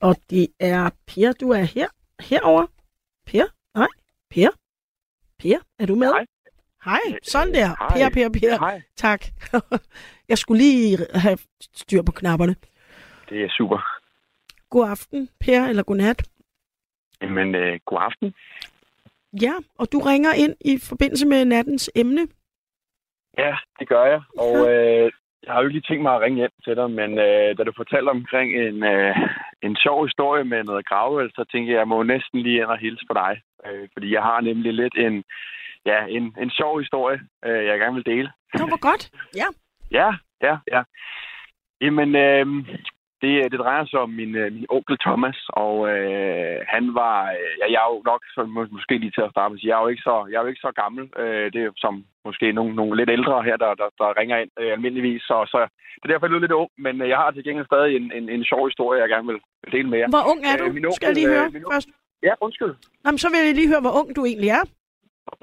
[0.00, 1.88] Og det er Per, du er her,
[2.20, 2.66] herover.
[3.26, 3.44] Per?
[3.74, 3.88] Nej,
[4.30, 4.48] Per?
[5.38, 6.12] Per, er du med?
[6.12, 6.26] Hej.
[6.84, 7.66] Hej, sådan der.
[7.66, 8.10] Hej.
[8.12, 8.58] Per, Per, Per.
[8.58, 9.24] Hej, Tak.
[10.28, 11.38] Jeg skulle lige have
[11.74, 12.56] styr på knapperne.
[13.28, 13.78] det er super.
[14.70, 16.28] God aften, Per, eller god nat.
[17.22, 18.34] Jamen, øh, god aften.
[19.42, 22.26] Ja, og du ringer ind i forbindelse med nattens emne.
[23.38, 24.20] Ja, det gør jeg.
[24.38, 25.12] Og øh,
[25.42, 27.62] jeg har jo ikke lige tænkt mig at ringe hjem til dig, men øh, da
[27.64, 29.16] du fortalte omkring en, øh,
[29.62, 32.78] en sjov historie med noget gravøl, så tænkte jeg, jeg må næsten lige ind og
[32.78, 33.32] hilse på dig.
[33.66, 35.24] Øh, fordi jeg har nemlig lidt en,
[35.86, 38.32] ja, en, en sjov historie, øh, jeg gerne vil dele.
[38.54, 39.10] Nå, hvor godt.
[39.36, 39.48] Ja.
[39.90, 40.10] Ja,
[40.42, 40.82] ja, ja.
[41.80, 42.46] Jamen, øh,
[43.22, 47.16] det, det drejer sig om min, øh, min onkel Thomas, og øh, han var...
[47.36, 49.76] Øh, ja, jeg er jo nok, så må, måske lige til at starte med, jeg
[49.78, 51.04] er jo ikke så, jeg er jo ikke så gammel.
[51.22, 54.50] Øh, det er som måske nogle, nogle lidt ældre her, der, der, der ringer ind
[54.60, 55.22] øh, almindeligvis.
[55.22, 55.58] Så, så
[55.98, 58.12] det er derfor, jeg er lidt ung, men øh, jeg har til gengæld stadig en,
[58.18, 59.40] en, en sjov historie, jeg gerne vil
[59.74, 60.08] dele med jer.
[60.16, 60.64] Hvor ung er du?
[60.64, 61.88] Øh, min onkel, Skal jeg lige høre øh, min først?
[62.28, 62.74] Ja, undskyld.
[63.04, 64.64] Jamen, så vil jeg lige høre, hvor ung du egentlig er.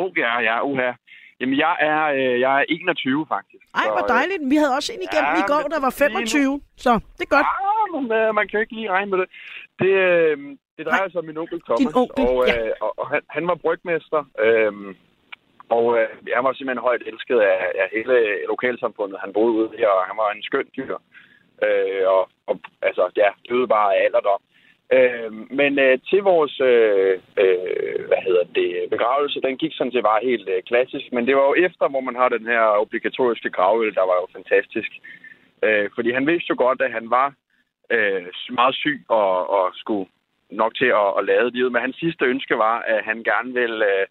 [0.04, 0.92] Ung, ja, ja, uha.
[1.40, 3.64] Jamen, jeg er, øh, jeg er 21, faktisk.
[3.82, 4.42] Ej, hvor øh, dejligt.
[4.54, 6.62] Vi havde også en igennem Ja, i går, der var lige nu- 25.
[6.86, 7.48] Så det er godt.
[7.54, 9.28] Ah, men, øh, man kan jo ikke lige regne med det.
[9.82, 10.36] Det, øh,
[10.78, 12.56] det drejer sig om min onkel Thomas, onkel, og, ja.
[12.68, 14.74] øh, og, og han, han var brygmester, øh,
[15.76, 18.16] og øh, han var simpelthen højt elsket af, af hele
[18.54, 19.18] lokalsamfundet.
[19.24, 20.96] Han boede ude her, og han var en skøn dyr.
[21.66, 22.56] Øh, og, og
[22.88, 24.42] altså, ja, døde bare af alderdom.
[24.94, 30.04] Øh, men øh, til vores øh, øh, hvad hedder det, begravelse, den gik sådan set
[30.04, 31.06] bare helt øh, klassisk.
[31.12, 34.28] Men det var jo efter, hvor man har den her obligatoriske gravøl, der var jo
[34.34, 34.92] fantastisk.
[35.64, 37.34] Øh, fordi han vidste jo godt, at han var
[37.92, 40.10] øh, meget syg og, og skulle
[40.52, 41.72] nok til at, at lade livet.
[41.72, 44.06] Men hans sidste ønske var, at han gerne ville, øh,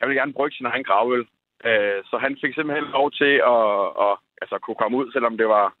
[0.00, 1.26] han ville gerne brygge sin egen gravøl.
[1.64, 3.68] Øh, så han fik simpelthen lov til at,
[4.06, 5.74] at altså, kunne komme ud, selvom det var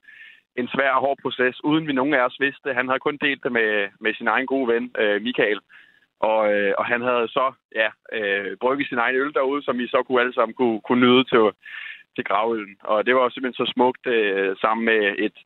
[0.56, 2.74] en svær og hård proces, uden vi nogen af os vidste.
[2.74, 5.60] Han havde kun delt det med, med sin egen gode ven, øh, Michael.
[6.20, 9.86] Og, øh, og han havde så ja, øh, brygget sin egen øl derude, som vi
[9.88, 11.44] så kunne alle sammen kunne, kunne nyde til,
[12.16, 12.76] til gravøllen.
[12.80, 15.36] Og det var jo simpelthen så smukt øh, sammen med et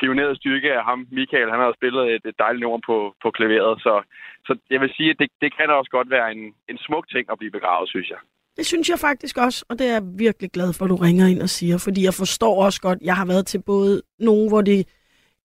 [0.00, 1.50] pioneret styrke af ham, Michael.
[1.50, 3.82] Han havde spillet et, et dejligt nummer på, på klaveret.
[3.82, 4.02] Så,
[4.46, 7.24] så jeg vil sige, at det, det kan også godt være en, en smuk ting
[7.30, 8.18] at blive begravet, synes jeg.
[8.56, 11.26] Det synes jeg faktisk også, og det er jeg virkelig glad for, at du ringer
[11.26, 14.62] ind og siger, fordi jeg forstår også godt, jeg har været til både nogen, hvor
[14.62, 14.86] det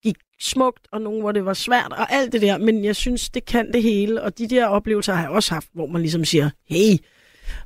[0.03, 3.29] gik smukt, og nogen, hvor det var svært, og alt det der, men jeg synes,
[3.29, 6.25] det kan det hele, og de der oplevelser har jeg også haft, hvor man ligesom
[6.25, 6.97] siger, hey,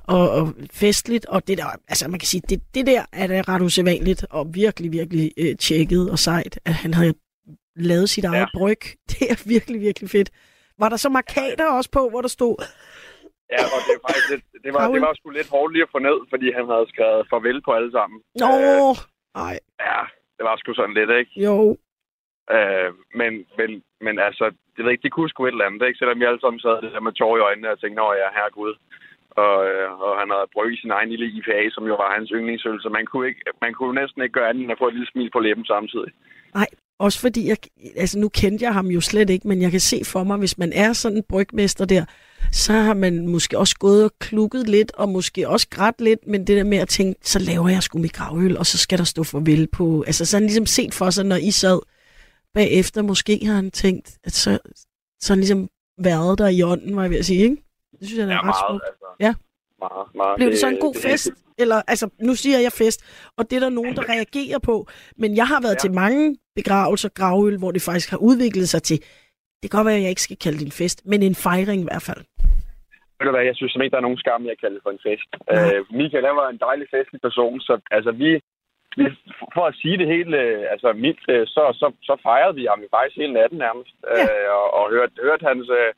[0.04, 3.42] og, og festligt, og det der, altså man kan sige, det, det der er da
[3.48, 7.14] ret usædvanligt, og virkelig, virkelig øh, tjekket og sejt, at han havde
[7.76, 8.46] lavet sit eget Ja.
[8.54, 8.80] bryg.
[9.12, 10.30] Det er virkelig, virkelig fedt.
[10.80, 12.56] Var der så markader også på, hvor der stod,
[13.56, 15.94] Ja, og det, er faktisk lidt, det, var, det var sgu lidt hårdt lige at
[15.96, 18.18] få ned, fordi han havde skrevet farvel på alle sammen.
[18.42, 18.96] Nå, Øh,
[19.42, 19.56] nej,
[19.88, 20.02] ja,
[20.38, 21.34] det var sgu sådan lidt, ikke?
[21.48, 21.56] jo,
[22.58, 23.70] Øh, men, men,
[24.06, 26.00] men altså, det ved ikke, de kunne sgu et eller andet, ikke?
[26.00, 28.74] Selvom vi alle sammen sad der med tårer i øjnene og tænkte, nå ja, herregud.
[29.44, 32.82] Og, øh, og han havde brygget sin egen lille IPA, som jo var hans yndlingsøl,
[32.82, 35.12] så man kunne, ikke, man kunne næsten ikke gøre andet end at få et lille
[35.12, 36.12] smil på læben samtidig.
[37.06, 37.58] Også fordi, jeg,
[38.04, 40.58] altså nu kendte jeg ham jo slet ikke, men jeg kan se for mig, hvis
[40.58, 42.04] man er sådan en brygmester der,
[42.52, 46.48] så har man måske også gået og klukket lidt, og måske også grædt lidt, men
[46.48, 49.04] det der med at tænke, så laver jeg sgu mit gravøl, og så skal der
[49.04, 50.04] stå farvel på.
[50.08, 51.80] Altså så har han ligesom set for sig, når I sad
[52.54, 54.60] bagefter, måske har han tænkt, at så,
[55.20, 57.58] så han ligesom været der i ånden, var jeg ved at sige, ikke?
[58.00, 58.84] Det synes jeg, der er ret smukt.
[58.88, 59.06] altså.
[59.20, 59.34] Ja.
[59.80, 60.36] Meget, meget.
[60.38, 61.30] Blev det så en god fest?
[61.58, 63.02] Eller, altså, nu siger jeg fest,
[63.38, 64.88] og det er der nogen, der reagerer på.
[65.18, 65.76] Men jeg har været ja.
[65.76, 65.80] Ja.
[65.80, 69.00] til mange begravelser, gravøl, hvor det faktisk har udviklet sig til,
[69.62, 71.80] det kan godt være, at jeg ikke skal kalde det en fest, men en fejring
[71.82, 72.22] i hvert fald.
[73.18, 75.06] Ved du hvad, jeg synes ikke, der er nogen skam, jeg kalder det for en
[75.08, 75.30] fest.
[75.34, 75.76] Nej.
[75.76, 78.30] Øh, Michael, han var en dejlig festlig person, så altså vi,
[79.00, 79.04] vi
[79.56, 82.82] for at sige det helt øh, altså mildt, øh, så, så, så fejrede vi ham
[82.86, 84.24] jo faktisk hele natten nærmest, Ja.
[84.24, 85.92] øh, og, og hørte, hørte hans, øh,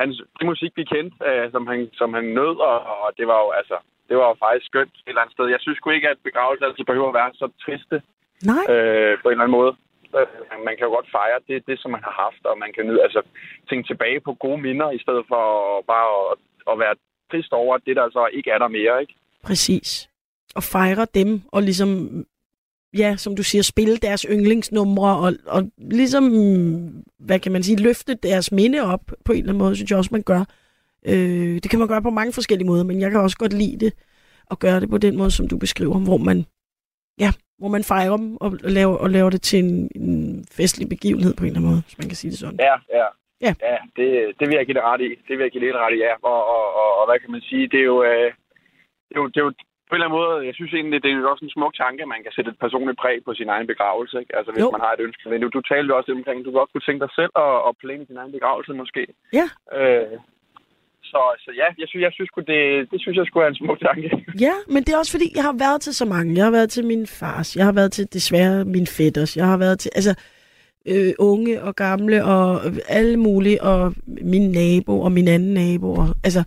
[0.00, 3.38] hans det musik, vi kendte, øh, som, han, som han nød, og, og det var
[3.44, 3.76] jo altså,
[4.08, 5.46] det var jo faktisk skønt et eller andet sted.
[5.54, 7.96] Jeg synes sgu ikke, at begravelser altid behøver at være så triste
[8.50, 9.72] Nej, øh, på en eller anden måde.
[10.66, 13.02] Man kan jo godt fejre det, det, som man har haft, og man kan nyde,
[13.02, 13.22] altså,
[13.68, 15.44] tænke tilbage på gode minder, i stedet for
[15.92, 16.38] bare at,
[16.70, 16.94] at være
[17.30, 19.14] trist over, at det der så ikke er der mere, ikke?
[19.42, 20.08] præcis.
[20.54, 21.88] Og fejre dem, og ligesom,
[22.96, 26.24] ja, som du siger, spille deres yndlingsnumre, og, og ligesom,
[27.18, 29.98] hvad kan man sige, løfte deres minde op på en eller anden måde, synes jeg
[29.98, 30.44] også, man gør.
[31.06, 33.84] Øh, det kan man gøre på mange forskellige måder, men jeg kan også godt lide
[33.84, 33.92] det,
[34.50, 36.44] at gøre det på den måde, som du beskriver, hvor man,
[37.18, 38.48] ja, hvor man fejrer dem og
[38.78, 39.72] laver, og laver det til en,
[40.02, 42.58] en festlig begivenhed på en eller anden måde, hvis man kan sige det sådan.
[42.68, 43.06] Ja, ja.
[43.46, 43.52] Ja.
[43.70, 44.08] ja det,
[44.38, 45.10] det vil jeg give det ret i.
[45.26, 46.14] Det vil jeg give det ret i, ja.
[46.32, 47.64] Og, og, og, og hvad kan man sige?
[47.72, 48.28] Det er jo, øh,
[49.08, 49.52] det er jo, det er jo
[49.88, 52.02] på en eller anden måde, jeg synes egentlig, det er jo også en smuk tanke,
[52.02, 54.14] at man kan sætte et personligt præg på sin egen begravelse.
[54.20, 54.36] Ikke?
[54.38, 54.70] Altså hvis Jo.
[54.76, 55.28] man har et ønske.
[55.30, 57.54] Men du, du talte jo også omkring, at du godt kunne tænke dig selv at,
[57.68, 59.02] at planlægge din egen begravelse måske.
[59.38, 59.46] Ja.
[59.78, 60.18] Øh,
[61.12, 62.60] så, så ja, jeg synes, jeg synes, det,
[62.92, 64.08] det synes jeg skulle være en smuk tanke.
[64.46, 66.36] Ja, men det er også fordi, jeg har været til så mange.
[66.36, 69.56] Jeg har været til min fars, jeg har været til desværre min fætters, jeg har
[69.56, 70.14] været til altså,
[70.86, 75.94] øh, unge og gamle og alle mulige, og min nabo og min anden nabo.
[75.94, 76.42] Og, altså,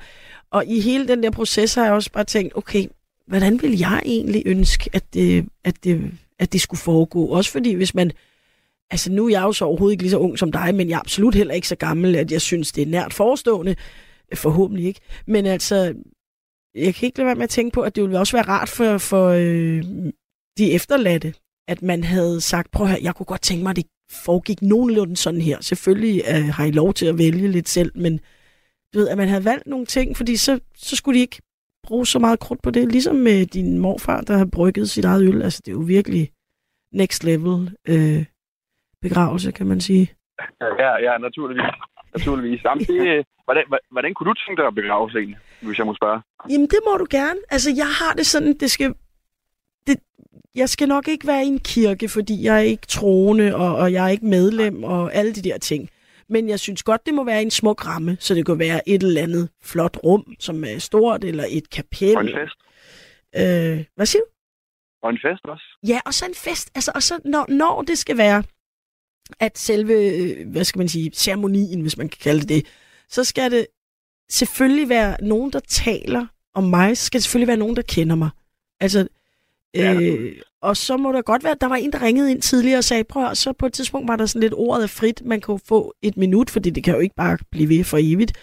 [0.51, 2.83] og i hele den der proces har jeg også bare tænkt, okay,
[3.27, 7.25] hvordan vil jeg egentlig ønske, at det, at det, at det skulle foregå?
[7.25, 8.11] Også fordi, hvis man
[8.91, 10.95] altså nu er jeg jo så overhovedet ikke lige så ung som dig, men jeg
[10.95, 13.75] er absolut heller ikke så gammel, at jeg synes, det er nært forestående.
[14.33, 14.99] Forhåbentlig ikke.
[15.27, 15.95] Men altså,
[16.75, 18.69] jeg kan ikke lade være med at tænke på, at det ville også være rart
[18.69, 19.83] for, for øh,
[20.57, 21.33] de efterladte,
[21.67, 25.15] at man havde sagt, prøv at jeg kunne godt tænke mig, at det foregik nogenlunde
[25.15, 25.61] sådan her.
[25.61, 28.19] Selvfølgelig øh, har I lov til at vælge lidt selv, men
[28.93, 31.41] du ved, at man havde valgt nogle ting, fordi så, så skulle de ikke
[31.83, 35.23] bruge så meget krudt på det, ligesom med din morfar, der har brygget sit eget
[35.23, 35.41] øl.
[35.41, 36.31] Altså, det er jo virkelig
[36.91, 38.25] next level øh,
[39.01, 40.11] begravelse, kan man sige.
[40.61, 41.63] Ja, ja, naturligvis.
[42.17, 42.63] Naturligvis.
[42.63, 46.21] Jamen, det, hvordan, hvordan kunne du tænke dig at begrave egentlig, hvis jeg må spørge?
[46.49, 47.39] Jamen, det må du gerne.
[47.49, 48.93] Altså, jeg har det sådan, det skal...
[49.87, 49.97] Det,
[50.55, 53.93] jeg skal nok ikke være i en kirke, fordi jeg er ikke troende, og, og
[53.93, 55.89] jeg er ikke medlem, og alle de der ting.
[56.29, 59.03] Men jeg synes godt, det må være en smuk ramme, så det kan være et
[59.03, 62.17] eller andet flot rum, som er stort, eller et kapel.
[62.17, 62.57] Og en fest.
[63.35, 64.27] Øh, hvad siger du?
[65.03, 65.65] Og en fest også.
[65.87, 66.71] Ja, og så en fest.
[66.75, 68.43] Altså, og så når, når det skal være,
[69.39, 72.65] at selve, øh, hvad skal man sige, ceremonien, hvis man kan kalde det det,
[73.09, 73.67] så skal det
[74.31, 76.97] selvfølgelig være nogen, der taler om mig.
[76.97, 78.29] Så skal det selvfølgelig være nogen, der kender mig.
[78.79, 79.07] Altså,
[79.75, 82.41] Ja, øh, og så må der godt være, at der var en, der ringede ind
[82.41, 85.21] tidligere og sagde, prøv så på et tidspunkt var der sådan lidt ordet er frit.
[85.25, 88.33] Man jo få et minut, fordi det kan jo ikke bare blive ved for evigt.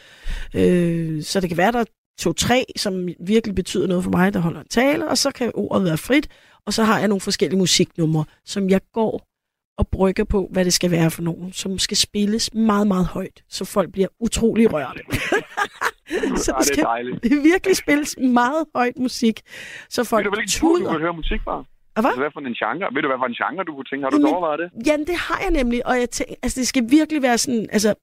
[0.54, 1.84] Øh, så det kan være, der er
[2.18, 5.84] to-tre, som virkelig betyder noget for mig, der holder en tale, og så kan ordet
[5.84, 6.28] være frit.
[6.66, 9.31] Og så har jeg nogle forskellige musiknumre, som jeg går
[9.78, 13.42] og brygger på, hvad det skal være for nogen, som skal spilles meget, meget højt,
[13.48, 15.00] så folk bliver utrolig rørte.
[16.44, 16.86] så det skal
[17.42, 19.40] virkelig spilles meget højt musik,
[19.88, 20.92] så Ved folk du hvilken tur, du tuder.
[20.92, 21.64] vil høre musik fra?
[21.96, 22.10] Og hvad?
[22.10, 22.94] Altså, hvad for en genre?
[22.94, 24.02] Ved du, hvad for en genre, du kunne tænke?
[24.04, 24.86] Har du Jamen, overvejet det?
[24.86, 27.94] Ja, det har jeg nemlig, og jeg tænker, altså det skal virkelig være sådan, altså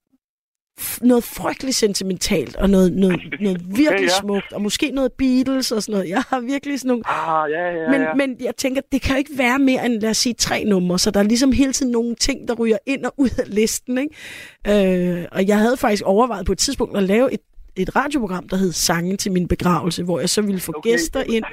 [1.02, 4.20] noget frygteligt sentimentalt, og noget, noget, noget virkelig ja.
[4.22, 6.10] smukt, og måske noget Beatles og sådan noget.
[6.10, 7.04] Jeg har virkelig sådan nogle...
[7.10, 8.14] Ah, ja, ja, Men, ja.
[8.14, 11.00] men jeg tænker, det kan jo ikke være mere end, lad os sige, tre numre,
[11.00, 13.98] så der er ligesom hele tiden nogle ting, der ryger ind og ud af listen,
[13.98, 15.18] ikke?
[15.22, 17.42] Øh, og jeg havde faktisk overvejet på et tidspunkt at lave et,
[17.76, 20.90] et radioprogram, der hed Sange til min begravelse, hvor jeg så ville få Okay.
[20.90, 21.44] gæster ind,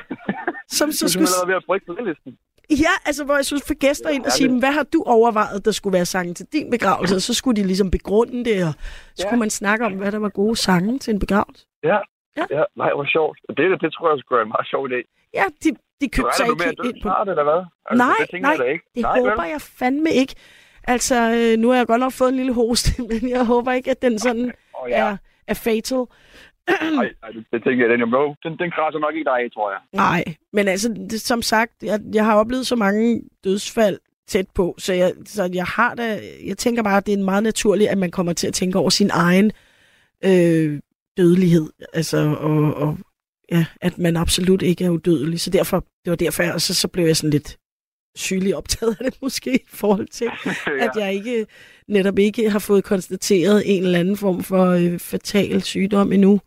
[0.68, 1.26] som så Du skulle...
[1.26, 2.32] skulle ved at brygge på listen.
[2.70, 5.64] Ja, altså hvor jeg skulle få gæster ind og sige, "Men hvad har du overvejet,
[5.64, 7.14] der skulle være sange til din begravelse?
[7.16, 8.72] Og så skulle de ligesom begrunde det, og
[9.14, 9.28] så Ja.
[9.28, 11.66] kunne man snakke om, hvad der var gode sange til en begravelse.
[11.84, 11.98] Ja.
[12.36, 12.44] Ja.
[12.50, 12.62] ja.
[12.76, 13.38] nej, hvor sjovt.
[13.48, 15.30] Det, det, det tror jeg skulle være en meget sjov idé.
[15.34, 17.60] Ja, de, de købte sig ikke helt ind på snart, eller hvad?
[17.90, 18.84] Altså, Nej, det nej, jeg ikke.
[18.94, 19.50] Det nej, håber vel?
[19.50, 20.34] jeg fandme ikke.
[20.84, 23.90] Altså, øh, nu har jeg godt nok fået en lille hoste, men jeg håber ikke,
[23.90, 24.44] at den sådan
[24.82, 24.96] Åh, ja.
[25.06, 25.16] er,
[25.48, 26.04] er fatal.
[26.96, 29.70] Nej, det, det tænker jeg, den, jo, den, den krasser nok ikke dig af, tror
[29.70, 29.80] jeg.
[29.92, 33.98] Nej, men altså, det, som sagt, jeg, jeg har oplevet så mange dødsfald
[34.28, 37.42] tæt på, så jeg, så jeg har da, jeg tænker bare, at det er meget
[37.42, 39.52] naturligt, at man kommer til at tænke over sin egen
[40.24, 40.80] øh,
[41.16, 42.98] dødelighed, altså, og, og
[43.52, 46.88] ja, at man absolut ikke er udødelig, så derfor, det var derfor, og så, så
[46.88, 47.58] blev jeg sådan lidt
[48.16, 50.30] sygelig optaget af det måske, i forhold til,
[50.84, 51.46] at jeg ikke,
[51.88, 56.40] netop ikke har fået konstateret en eller anden form for øh, fatal sygdom endnu.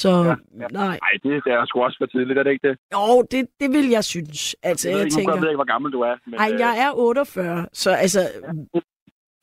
[0.00, 0.34] Så Ja, ja, ja.
[0.60, 0.66] ja.
[0.80, 2.76] nej, Nej, det, det er sgu også for tidligt, er det ikke det?
[2.94, 4.56] jo, det, det vil jeg synes.
[4.62, 6.14] Altså, jeg, ved jeg tænker, ved jeg ikke, hvor gammel du er.
[6.26, 8.18] Men, ej, øh, jeg er 48, så altså,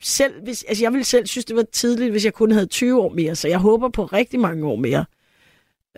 [0.02, 3.00] selv hvis, altså, jeg ville selv synes, det var tidligt, hvis jeg kun havde 20
[3.02, 5.04] år mere, så jeg håber på rigtig mange år mere.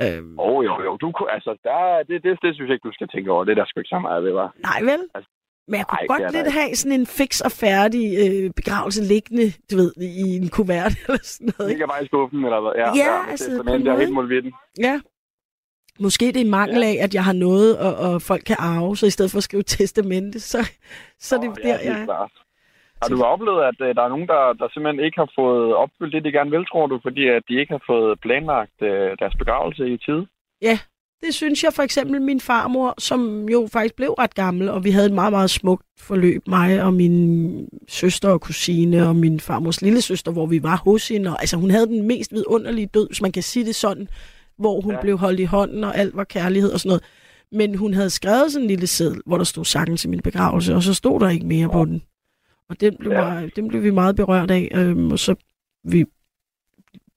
[0.03, 0.97] Øhm, Åh, oh, jo, jo.
[0.97, 3.45] Du, kunne- altså, der, det, det, det, synes jeg ikke, du skal tænke over.
[3.45, 4.55] Det er der sgu ikke så meget ved, var.
[4.69, 5.01] nej vel?
[5.15, 5.31] Altså,
[5.69, 9.03] Men jeg kunne nej, godt det lidt have sådan en fix og færdig øh, begravelse
[9.03, 11.69] liggende, du ved, i en kuvert eller sådan noget.
[11.69, 11.87] Det Ikke?
[11.87, 12.73] bare i skuffen, eller hvad?
[12.83, 14.01] Ja, Ja, det altså, er på en en, er måde.
[14.03, 14.53] helt målvitten.
[14.79, 15.01] Ja.
[16.01, 19.07] Måske det er mangel af, at jeg har noget, og, og folk kan arve, så
[19.07, 20.59] i stedet for at skrive testamente, så,
[21.19, 22.05] så er det Åh, der, jeg er.
[22.05, 22.33] klart.
[23.03, 26.13] Har du oplevet, at uh, der er nogen, der, der simpelthen ikke har fået opfyldt
[26.15, 28.89] det, de gerne vil, tror du, fordi at de ikke har fået planlagt uh,
[29.21, 30.27] deres begravelse i tide?
[31.27, 34.91] Det synes jeg for eksempel min farmor, som jo faktisk blev ret gammel, og vi
[34.91, 39.83] havde et meget, meget smukt forløb, mig og min søster og kusine og min farmors
[39.83, 41.31] lille søster, hvor vi var hos hende.
[41.31, 44.09] Og, altså hun havde den mest vidunderlige død, hvis man kan sige det sådan,
[44.59, 45.01] hvor hun Ja.
[45.01, 47.03] blev holdt i hånden, og alt var kærlighed og sådan noget.
[47.53, 50.75] Men hun havde skrevet sådan en lille seddel, hvor der stod sangen til min begravelse,
[50.75, 52.03] og så stod der ikke mere på den.
[52.69, 53.21] Og den blev, ja.
[53.21, 54.69] meget, den blev vi meget berørt af.
[54.75, 55.35] Øhm, og så
[55.85, 56.05] vi...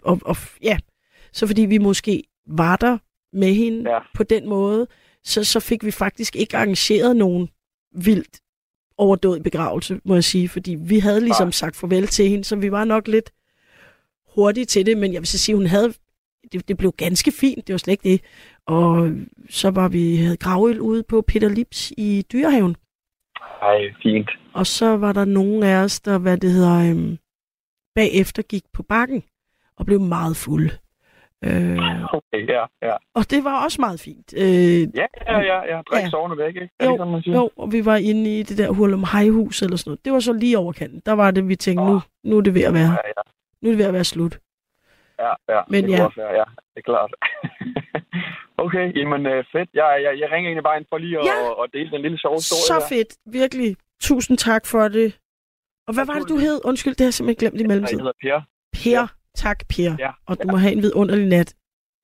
[0.03, 0.78] Og, og, ja,
[1.34, 2.97] så fordi vi måske var der
[3.34, 3.95] med hende Ja.
[3.95, 3.99] ja.
[4.15, 4.88] på den måde,
[5.23, 7.49] så, så fik vi faktisk ikke arrangeret nogen
[7.95, 8.39] vildt
[8.97, 11.51] overdåd begravelse, må jeg sige, fordi vi havde ligesom Nej.
[11.51, 13.32] sagt farvel til hende, så vi var nok lidt
[14.36, 15.93] hurtige til det, men jeg vil så sige, hun havde,
[16.51, 18.21] det, det blev ganske fint, det var slet ikke det,
[18.65, 19.11] og
[19.49, 22.75] så var vi, havde gravøl ude på Peter Lips i Dyrehaven,
[23.61, 24.30] Ej, fint.
[24.53, 27.17] og så var der nogen af os, der, hvad det hedder, øhm,
[27.95, 29.23] bagefter gik på bakken
[29.78, 30.78] og blev meget fulde.
[31.45, 31.77] Øh,
[32.17, 32.95] Okay, ja, ja.
[33.15, 34.33] og det var også meget fint.
[34.38, 35.81] Øh, Ja, ja, ja, ja.
[35.81, 36.03] Drik Ja.
[36.03, 36.09] ja.
[36.09, 36.69] sovende væk, ikke?
[36.79, 37.38] Er Jo, det sådan, man siger?
[37.38, 40.05] jo, og vi var inde i det der Hurlum Hejhus eller sådan noget.
[40.05, 41.01] Det var så lige over kanten.
[41.05, 43.21] Der var det, vi tænkte, nu, nu er det ved at være, Ja, ja,
[43.61, 44.39] nu er det ved at være slut.
[45.19, 45.61] ja, ja.
[45.67, 46.05] Men det ja.
[46.05, 46.43] også være, ja.
[46.75, 47.11] Det er klart.
[48.65, 49.69] okay, jamen øh, fedt.
[49.73, 51.63] Jeg, jeg, jeg ringer egentlig bare ind for lige at, Ja.
[51.63, 53.11] at dele den lille sjove historie Så fedt.
[53.25, 53.75] Virkelig.
[54.01, 55.19] Tusind tak for det.
[55.88, 56.61] Og hvad var det, du hed?
[56.65, 57.99] Undskyld, det har jeg simpelthen glemt i Jeg mellemtiden.
[57.99, 58.41] hedder Per.
[58.83, 59.07] Per.
[59.45, 59.91] Tak, Per.
[60.05, 60.11] Ja.
[60.29, 61.49] Og du må have en vidunderlig nat.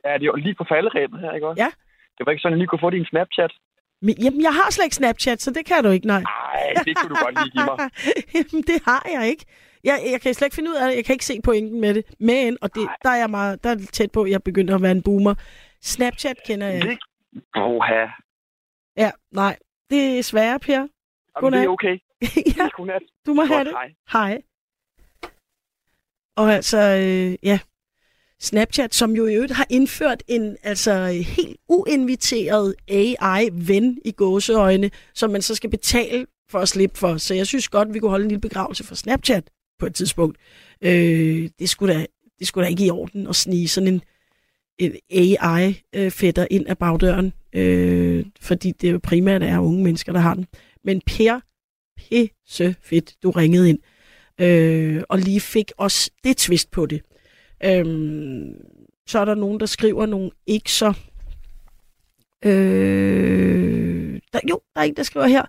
[0.05, 1.61] Ja, det er jo lige på falderæbet her, ikke også?
[1.63, 1.69] Ja.
[2.17, 3.51] Det var ikke sådan, at jeg lige kunne få din Snapchat.
[4.05, 6.21] Men, jamen, jeg har slet ikke Snapchat, så det kan du ikke, nej.
[6.21, 7.89] Nej, det kunne du godt lige give mig.
[8.35, 9.45] Jamen, det har jeg ikke.
[9.83, 10.95] Jeg, jeg kan slet ikke finde ud af det.
[10.95, 12.03] Jeg kan ikke se pointen med det.
[12.19, 14.81] Men, og det, der er jeg meget der er tæt på, at jeg begynder at
[14.81, 15.35] være en boomer.
[15.81, 17.01] Snapchat kender jeg ikke.
[17.55, 18.05] Oha.
[18.97, 19.57] Ja, nej.
[19.89, 20.73] Det er svære, Per.
[20.73, 20.89] Jamen,
[21.35, 21.59] Godnat.
[21.59, 21.95] det er okay.
[22.59, 23.01] ja, Godnat.
[23.25, 23.73] du må have Godt, det.
[23.75, 23.89] hej.
[24.29, 24.41] Hej.
[26.35, 27.59] Og altså, øh, ja,
[28.39, 35.31] Snapchat, som jo i øvrigt har indført en altså helt uinviteret AI-ven i gåseøjne, som
[35.31, 37.17] man så skal betale for at slippe for.
[37.17, 40.37] Så jeg synes godt, vi kunne holde en lille begravelse for Snapchat på et tidspunkt.
[40.81, 42.05] Øh, det, skulle da,
[42.39, 44.01] det skulle da ikke i orden at snige sådan en,
[44.79, 50.33] en AI-fætter ind ad bagdøren, øh, fordi det jo primært er unge mennesker, der har
[50.33, 50.45] den.
[50.83, 51.39] Men Per,
[51.97, 53.79] pisse fedt, du ringede ind
[54.41, 57.01] øh, og lige fik også det twist på det.
[57.63, 58.53] Øhm,
[59.07, 60.93] så er der nogen, der skriver nogle ikke så...
[62.45, 65.45] Øh, der, jo, der er en, der skriver her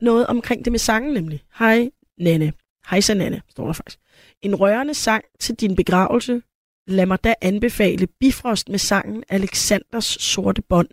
[0.00, 1.42] noget omkring det med sangen nemlig.
[1.58, 2.52] Hej, Nanne.
[2.90, 3.98] Hej, så Nanne, står der faktisk.
[4.42, 6.42] En rørende sang til din begravelse.
[6.86, 10.88] Lad mig da anbefale Bifrost med sangen Alexanders sorte bånd.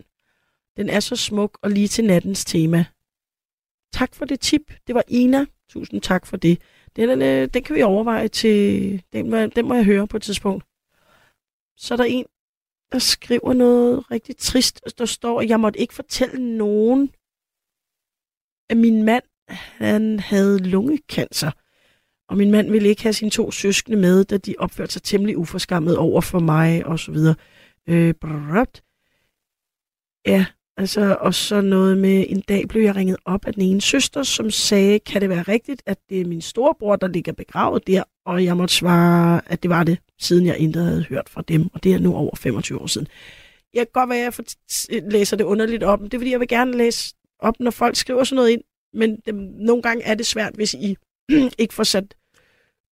[0.76, 2.84] Den er så smuk og lige til nattens tema.
[3.92, 4.72] Tak for det tip.
[4.86, 5.46] Det var Ina.
[5.68, 6.60] Tusind tak for det.
[7.06, 9.02] Den, øh, den kan vi overveje til...
[9.12, 10.64] Den må, den må jeg høre på et tidspunkt.
[11.76, 12.24] Så er der en,
[12.92, 14.80] der skriver noget rigtig trist.
[14.98, 17.10] Der står, at jeg måtte ikke fortælle nogen,
[18.70, 21.50] at min mand han havde lungekancer.
[22.28, 25.38] Og min mand ville ikke have sine to søskende med, da de opførte sig temmelig
[25.38, 27.34] uforskammet over for mig, og så videre.
[27.88, 28.82] Øh, brrrt.
[30.26, 30.46] ja,
[30.78, 34.22] altså, og så noget med, en dag blev jeg ringet op af den ene søster,
[34.22, 38.02] som sagde, kan det være rigtigt, at det er min storebror, der ligger begravet der?
[38.26, 41.68] Og jeg måtte svare, at det var det, siden jeg intet havde hørt fra dem,
[41.74, 43.08] og det er nu over 25 år siden.
[43.74, 44.56] Jeg kan godt være, at
[44.90, 47.70] jeg læser det underligt op, men det er, fordi jeg vil gerne læse op, når
[47.70, 48.62] folk skriver sådan noget ind,
[48.94, 50.96] men dem, nogle gange er det svært, hvis I
[51.58, 52.14] ikke får sat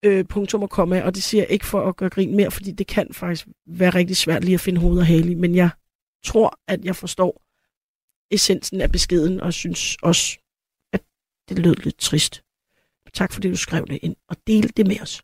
[0.05, 2.71] øh, punktum og komma, og det siger jeg ikke for at gøre grin mere, fordi
[2.71, 5.69] det kan faktisk være rigtig svært lige at finde hoved og hale i, men jeg
[6.25, 7.46] tror, at jeg forstår
[8.31, 10.39] essensen af beskeden, og synes også,
[10.93, 11.03] at
[11.49, 12.43] det lød lidt trist.
[13.13, 15.23] Tak fordi du skrev det ind, og delte det med os.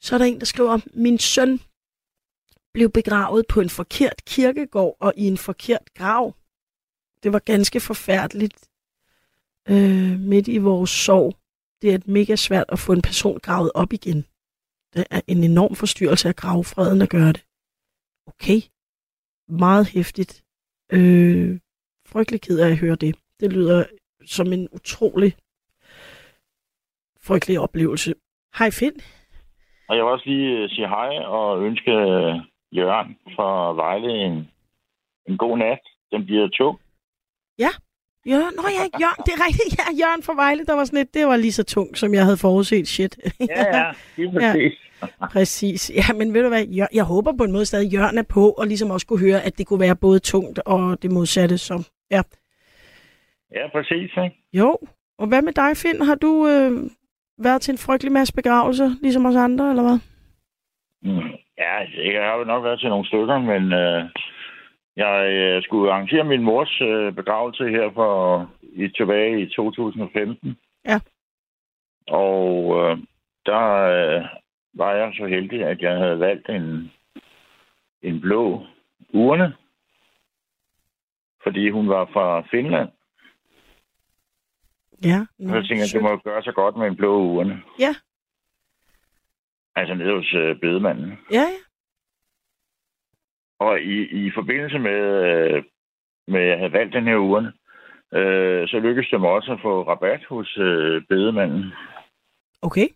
[0.00, 1.60] Så er der en, der skriver, min søn
[2.72, 6.34] blev begravet på en forkert kirkegård og i en forkert grav.
[7.22, 8.68] Det var ganske forfærdeligt
[9.68, 11.36] øh, midt i vores sorg.
[11.82, 14.24] Det er et mega svært at få en person gravet op igen.
[14.94, 17.46] Det er en enorm forstyrrelse af gravfreden at gøre det.
[18.26, 18.60] Okay.
[19.48, 20.44] Meget hæftigt.
[20.92, 21.60] Øh,
[22.12, 23.16] frygtelig ked af at høre det.
[23.40, 23.84] Det lyder
[24.26, 25.32] som en utrolig
[27.26, 28.14] frygtelig oplevelse.
[28.58, 29.00] Hej Finn.
[29.88, 32.34] Og jeg vil også lige øh, sige hej og ønske øh,
[32.72, 34.48] Jørgen fra Vejle en,
[35.28, 35.80] en god nat.
[36.12, 36.80] Den bliver tung.
[38.26, 39.78] Jørgen, nå ja, Jørgen, det er rigtigt.
[39.78, 42.24] Ja, Jørgen fra Vejle, der var sådan et, det var lige så tungt, som jeg
[42.24, 42.88] havde forudset.
[42.88, 43.18] Shit.
[43.40, 43.92] Ja, ja.
[44.16, 44.72] Lige præcis.
[45.32, 45.90] Præcis.
[45.94, 48.50] Ja, men ved du hvad, Jør, jeg håber på en måde stadig, Jørgen er på,
[48.50, 51.58] og ligesom også kunne høre, at det kunne være både tungt og det modsatte.
[51.58, 52.22] Så, ja.
[53.54, 54.10] Ja, præcis.
[54.24, 54.36] Ikke?
[54.52, 54.78] Jo,
[55.18, 56.02] og hvad med dig, Finn?
[56.02, 56.90] Har du øh,
[57.38, 59.98] været til en frygtelig masse begravelser, ligesom os andre, eller hvad?
[61.02, 61.30] Mm.
[61.58, 61.74] Ja,
[62.12, 64.04] jeg har jo nok været til nogle stykker, men øh,
[64.96, 70.58] jeg øh, skulle arrangere min mors øh, begravelse her for i, tilbage i 2015.
[70.86, 71.00] Ja.
[72.08, 72.50] Og
[72.80, 72.98] øh,
[73.46, 73.64] der
[73.96, 74.24] øh,
[74.74, 76.92] var jeg så heldig, at jeg havde valgt en,
[78.02, 78.66] en blå
[79.12, 79.54] urne,
[81.42, 82.88] fordi hun var fra Finland.
[85.04, 85.26] Ja.
[85.48, 87.62] Og jeg tænkte, at det må jo gøre så godt med en blå urne.
[87.78, 87.94] Ja.
[89.76, 91.18] Altså nede hos øh, bedemanden.
[91.30, 91.60] Ja, ja.
[93.58, 95.62] Og i, i forbindelse med, øh,
[96.28, 97.52] med, at jeg havde valgt den her urne,
[98.14, 101.72] øh, så lykkedes det mig også at få rabat hos øh, bedemanden.
[102.62, 102.88] Okay.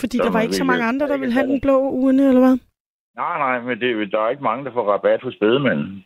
[0.00, 2.28] Fordi Så der var ikke så mange andre, der ville have have den blå urne,
[2.28, 2.58] eller hvad?
[3.16, 6.04] Nej, nej, men det, der er ikke mange, der får rabat hos bedemanden.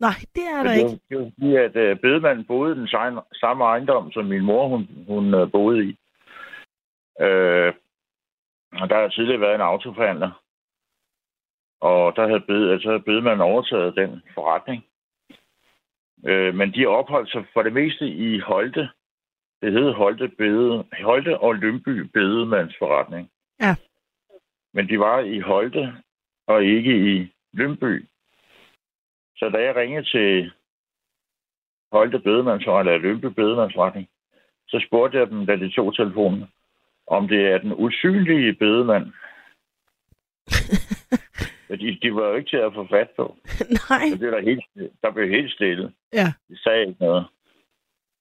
[0.00, 0.90] Nej, det er der det, ikke.
[0.90, 4.68] var- det var fordi, at øh, bedemanden boede den samme, samme ejendom, som min mor
[4.68, 5.90] hun, hun øh, boede i.
[7.20, 7.72] Øh,
[8.72, 10.42] og der har tidligere været en autoforhandler.
[11.80, 14.84] Og der havde, bed, altså havde bedemanden overtaget den forretning.
[16.26, 18.88] Øh, men de opholdt sig for det meste i Holte.
[19.62, 23.30] Det hed Holte, Bede, Holte og Lønby Bedemandsforretning.
[23.60, 23.74] Ja.
[24.74, 25.94] Men de var i Holte
[26.46, 28.08] og ikke i Lønby.
[29.40, 30.52] Så da jeg ringede til
[31.92, 34.08] Holte Bedemandsforretning, eller Lønby Bedemandsforretning,
[34.68, 36.44] så spurgte jeg dem, da de tog telefonen,
[37.06, 39.06] om det er den usynlige bedemand.
[41.80, 43.36] de, de var jo ikke til at få fat på.
[43.90, 44.06] Nej.
[44.10, 44.64] Så det der, helt,
[45.02, 45.92] der blev helt stille.
[46.12, 46.32] Ja.
[46.48, 47.24] De sagde ikke noget.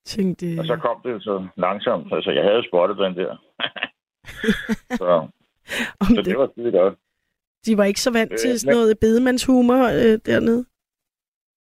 [0.05, 2.13] Tænkte, Og så kom det så langsomt.
[2.13, 3.35] Altså, jeg havde spottet den der.
[5.01, 5.27] så,
[6.03, 6.95] så det, det var skide godt.
[7.65, 10.65] de var ikke så vant Øh, til sådan noget bedemandshumor øh, dernede.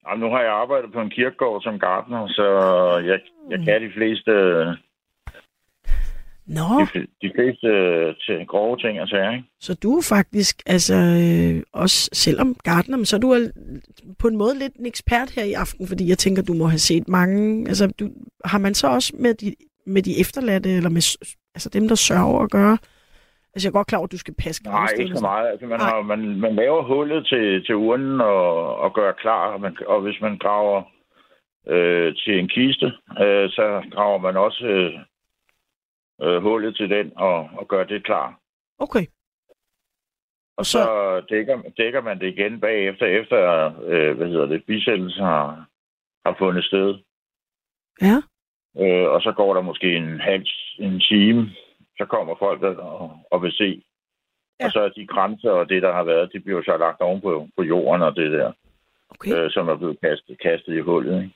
[0.06, 2.48] Jamen, nu har jeg arbejdet på en kirkegård som gartner, så
[3.06, 4.32] jeg, jeg kan de fleste,
[6.48, 7.68] Nå, de, de fleste
[8.26, 9.44] til grove ting og sager, ikke?
[9.60, 13.38] så du er faktisk, altså øh, også selvom gartner, men så er du
[14.20, 16.80] på en måde lidt en ekspert her i aften, fordi jeg tænker, du må have
[16.80, 18.10] set mange, altså du,
[18.46, 21.18] har man så også med de, med de efterladte, eller med
[21.56, 22.78] altså dem, der sørger at gøre?
[23.56, 25.48] Altså jeg er godt klar over, at du skal passe Nej, ikke så meget.
[25.50, 25.90] Altså, man, Nej.
[25.90, 30.02] har, man, man laver hullet til, til urnen og, og gør klar, og, man, og
[30.02, 30.84] hvis man graver
[31.68, 32.86] øh, til en kiste,
[33.24, 34.94] øh, så graver man også øh,
[36.22, 38.40] øh, hullet til den og, og gør det klar.
[38.80, 39.06] Okay,
[40.58, 45.22] Og så- så dækker, dækker man det igen bagefter, efter øh, hvad hedder det, bisættelse
[45.22, 45.66] har,
[46.26, 46.96] har fundet sted.
[48.02, 48.18] ja,
[48.80, 50.46] Øh, og så går der måske en halv
[50.80, 51.50] en time,
[51.98, 53.64] så kommer folk der og, og vil se.
[53.64, 53.82] Ja.
[54.60, 54.66] Ja.
[54.66, 57.22] Og så er de grænser og det, der har været, de bliver så lagt oven
[57.22, 58.52] på, på jorden og det der,
[59.10, 59.32] okay.
[59.36, 61.24] øh, som er blevet kastet, kastet i hullet.
[61.24, 61.36] Ikke?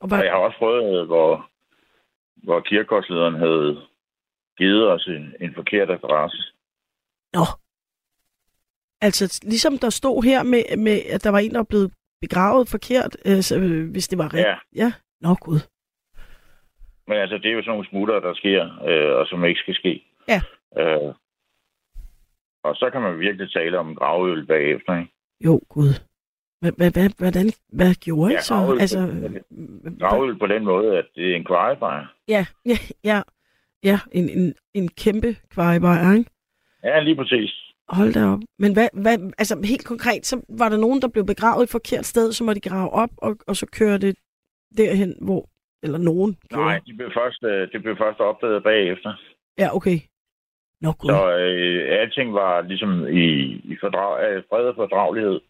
[0.00, 1.50] Og hvad, Og jeg har også prøvet, øh, hvor,
[2.36, 3.82] hvor kirkegårdslederen havde
[4.58, 6.42] givet os en, en forkert adresse.
[7.32, 7.44] Nå.
[9.00, 13.16] Altså, ligesom der stod her med, med at der var en, der blevet begravet forkert,
[13.24, 14.46] øh, øh, hvis det var rigtigt.
[14.46, 14.84] Ja.
[14.84, 14.92] ja.
[15.20, 15.60] Nå, gud.
[17.08, 19.74] Men altså, det er jo sådan nogle smutter, der sker, øh, og som ikke skal
[19.74, 20.04] ske.
[20.28, 20.40] Ja.
[20.80, 21.14] Øh,
[22.64, 25.12] og så kan man virkelig tale om en gravøl bagefter, ikke?
[25.44, 25.92] Jo, gud.
[27.18, 28.76] Hvordan, hvad gjorde I så?
[28.80, 28.98] Altså,
[30.00, 32.06] Gravøl på den måde, at det er en kvejebajer.
[32.28, 33.22] ja, ja, ja,
[33.84, 36.30] ja en, en, en kæmpe kvejebajer, ikke?
[36.84, 37.50] Ja, lige præcis.
[37.88, 38.38] Hold da op.
[38.58, 42.06] Men hvad, hvad, altså helt konkret, så var der nogen, der blev begravet et forkert
[42.06, 44.16] sted, så må de grave op, og, og så køre det
[44.76, 45.48] derhen, hvor,
[45.82, 46.64] eller nogen gjorde.
[46.64, 49.12] Nej, det blev først, øh, det blev først opdaget bagefter.
[49.58, 49.98] Ja, okay.
[50.80, 51.10] Nå, gud.
[51.10, 53.26] Så øh, alting var ligesom i,
[53.72, 55.40] i fordrag, øh, fred og fordragelighed.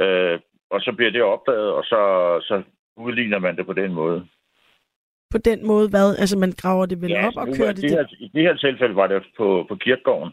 [0.00, 2.00] Øh, og så bliver det opdaget, og så,
[2.48, 2.62] så
[2.96, 4.26] udligner man det på den måde.
[5.30, 6.16] På den måde, hvad?
[6.18, 7.82] Altså, man graver det vel op altså, og kører det...
[7.82, 10.32] det her, I det her tilfælde var det på, på kirkegården.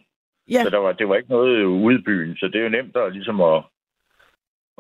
[0.50, 0.64] Ja.
[0.64, 2.96] Så der var, det var ikke noget ude i byen, så det er jo nemt
[2.96, 3.64] at, ligesom at,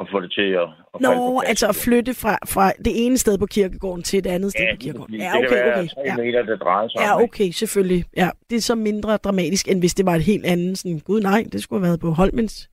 [0.02, 1.50] at få det til at, at på Nå, plads.
[1.50, 4.74] altså at flytte fra, fra det ene sted på kirkegården til et andet sted ja,
[4.76, 5.14] på kirkegården.
[5.14, 5.88] det, Ja, det okay, kan være okay.
[5.88, 6.16] tre Ja.
[6.18, 8.04] meter, det drejer sig Ja, okay, selvfølgelig.
[8.18, 11.22] Ja, det er så mindre dramatisk, end hvis det var et helt andet sådan, gud
[11.22, 12.70] nej, det skulle have været på Holmens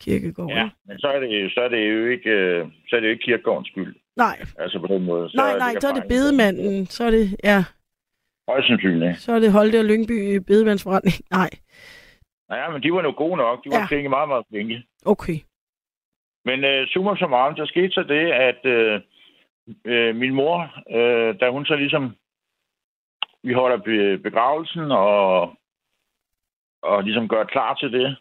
[0.00, 0.50] kirkegård.
[0.50, 3.12] Ja, men så er det, så er det jo ikke, øh, så er det jo
[3.12, 3.94] ikke kirkegårdens skyld.
[4.16, 5.30] Nej, Altså på den måde.
[5.30, 7.64] Så nej, nej, så er det bedemanden, så er det, ja,
[8.48, 9.20] Højst sandsynligt.
[9.20, 11.14] så er det Holte og Lyngby bedemandsforretning.
[11.38, 11.50] Nej,
[12.50, 13.64] Ja, men de var nu gode nok.
[13.64, 13.80] De var Ja.
[13.80, 13.86] ja.
[13.86, 14.82] flinke, meget, meget flinke.
[15.06, 15.38] okay.
[16.44, 19.00] Men øh, summa summarum, der skete så det, at øh,
[19.84, 20.58] øh, min mor,
[20.90, 22.16] øh, da hun så ligesom,
[23.42, 23.78] vi holder
[24.22, 25.54] begravelsen og,
[26.82, 28.16] og ligesom gør klar til det.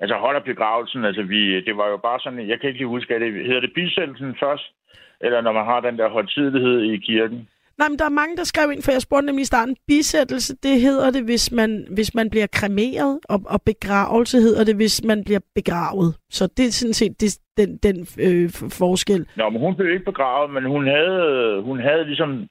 [0.00, 3.14] Altså holder begravelsen, altså vi, det var jo bare sådan, jeg kan ikke lige huske,
[3.14, 4.72] at det hedder det bisættelsen først,
[5.20, 7.48] eller når man har den der højtidelighed i kirken.
[7.78, 10.56] Nej, men der er mange, der skrev ind, for jeg spurgte nemlig i starten, bisættelse,
[10.62, 15.04] det hedder det, hvis man, hvis man bliver kremeret, og, og begravelse hedder det, hvis
[15.04, 16.10] man bliver begravet.
[16.30, 17.96] Så det er sådan set det, den, den
[18.26, 18.48] øh,
[18.80, 19.26] forskel.
[19.36, 22.48] Nå, men hun blev ikke begravet, men hun havde, hun havde ligesom,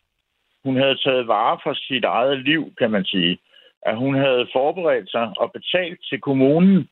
[0.63, 3.37] hun havde taget vare for sit eget liv, kan man sige.
[3.85, 6.87] At hun havde forberedt sig og betalt til kommunen,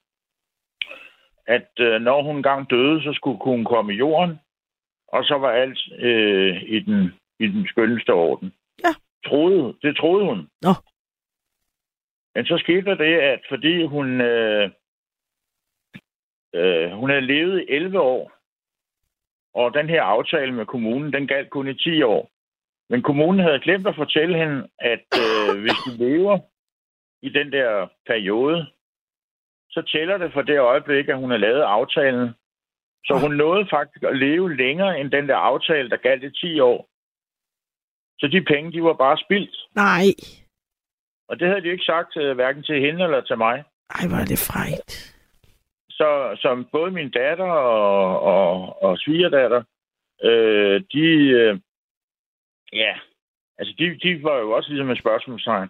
[1.48, 4.40] at øh, når hun engang døde, så skulle hun komme i jorden,
[5.08, 7.14] og så var alt øh, i, den,
[7.44, 8.54] i den skønneste orden.
[8.84, 8.94] Ja.
[9.26, 10.50] Troede, det troede hun.
[10.62, 10.74] Nå.
[12.36, 14.70] Men så skete der det, at fordi hun, øh,
[16.56, 18.32] øh, hun havde levet i 11 år,
[19.54, 22.30] og den her aftale med kommunen, den galt kun i 10 år.
[22.90, 26.40] Men kommunen havde glemt at fortælle hende, at øh, hvis du lever
[27.22, 28.66] i den der periode,
[29.70, 32.30] så tæller det for det øjeblik, at hun har lavet aftalen.
[33.06, 36.60] Så hun nåede faktisk at leve længere end den der aftale, der galt i 10
[36.60, 36.90] år.
[38.20, 39.56] Så de penge, de var bare spildt.
[39.76, 40.08] Nej.
[41.30, 43.64] Og det havde de ikke sagt uh, hverken til hende eller til mig.
[43.90, 45.14] Ej, er det frejt.
[45.90, 49.64] Så som både min datter og, og, og svigerdatter,
[50.24, 51.06] øh, de,
[51.40, 51.60] øh,
[52.74, 52.94] ja,
[53.58, 55.70] altså de, de var jo også ligesom et spørgsmålstegn.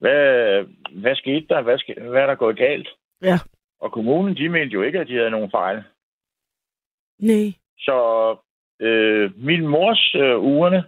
[0.00, 1.62] Hvad, hvad skete der?
[1.62, 2.88] Hvad, ske, hvad er der gået galt?
[3.22, 3.38] Ja.
[3.80, 5.82] Og kommunen, de mente jo ikke, at de havde nogen fejl.
[7.18, 7.52] Nej.
[7.78, 7.96] Så
[8.80, 10.84] øh, min mors øh, ugerne,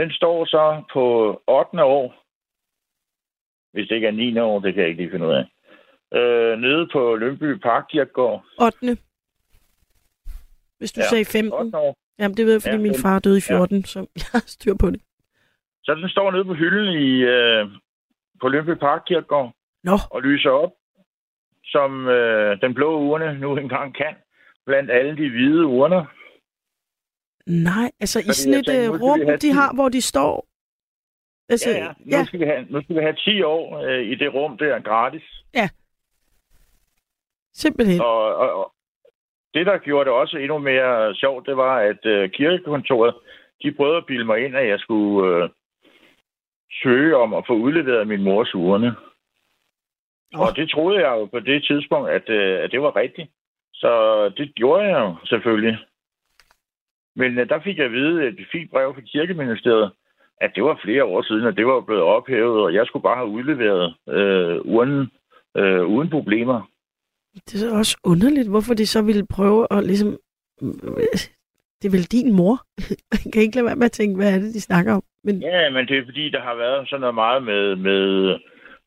[0.00, 1.04] den står så på
[1.48, 1.84] 8.
[1.84, 2.06] år.
[3.72, 4.38] Hvis det ikke er 9.
[4.38, 5.44] år, det kan jeg ikke lige finde ud af.
[6.18, 8.44] Øh, nede på Lønby Parkkirkegård.
[8.60, 8.96] 8.
[10.78, 11.06] Hvis du ja.
[11.08, 11.52] Sagde 15.
[11.52, 11.78] 8.
[11.78, 11.96] år.
[12.18, 13.82] Jamen, det ved jeg, fordi Ja, min far døde i 14, ja.
[13.82, 15.00] så jeg har styr på det.
[15.84, 17.66] Så den står nede på hylden i, øh,
[18.40, 19.52] på Lønby Parkkirkegård
[19.84, 20.72] Nå, og lyser op,
[21.64, 24.14] som øh, den blå urne nu engang kan,
[24.66, 26.04] blandt alle de hvide urner.
[27.46, 27.90] Nej.
[28.00, 29.52] Altså, i Fordi sådan jeg et tænkte, øh, rum, de tid.
[29.52, 30.46] har, hvor de står.
[31.48, 31.86] Altså, Ja, ja.
[31.98, 32.24] Nu, ja.
[32.24, 35.22] Skal vi have, nu skal vi have 10 år øh, i det rum der gratis.
[37.54, 38.00] simpelthen.
[38.00, 38.72] Og, og, og
[39.54, 43.14] det, der gjorde det også endnu mere sjovt, det var, at øh, kirkekontoret,
[43.62, 45.50] de prøvede at bilde mig ind, at jeg skulle øh,
[46.82, 48.94] søge om at få udleveret min mors urne.
[50.32, 50.38] Nå.
[50.42, 53.30] Og det troede jeg jo på det tidspunkt, at, øh, at det var rigtigt.
[53.74, 53.90] Så
[54.36, 55.78] det gjorde jeg jo selvfølgelig.
[57.16, 59.90] Men øh, der fik jeg at vide et fint brev fra kirkeministeriet,
[60.40, 63.16] at det var flere år siden, og det var blevet ophævet, og jeg skulle bare
[63.16, 65.10] have udleveret øh, urnen
[65.56, 66.70] øh, uden problemer.
[67.34, 70.18] Det er også underligt, hvorfor de så ville prøve at ligesom...
[71.82, 72.56] Det er vel din mor?
[73.24, 75.02] Jeg kan ikke lade være med at tænke, hvad er det, de snakker om?
[75.24, 78.38] Men Ja, men det er fordi, der har været sådan noget meget med, med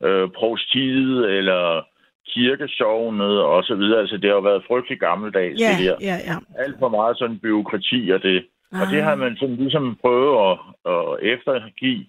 [0.02, 1.86] øh, provstiet eller
[2.32, 4.00] kirkesovnet og så videre.
[4.00, 5.96] Altså, det har jo været frygtelig gammeldags, ja, det der.
[6.00, 6.36] ja, ja.
[6.64, 8.46] Alt for meget sådan byråkrati og det.
[8.72, 9.04] Og det Ah.
[9.04, 10.58] har man sådan ligesom prøvet at,
[10.92, 12.06] at eftergive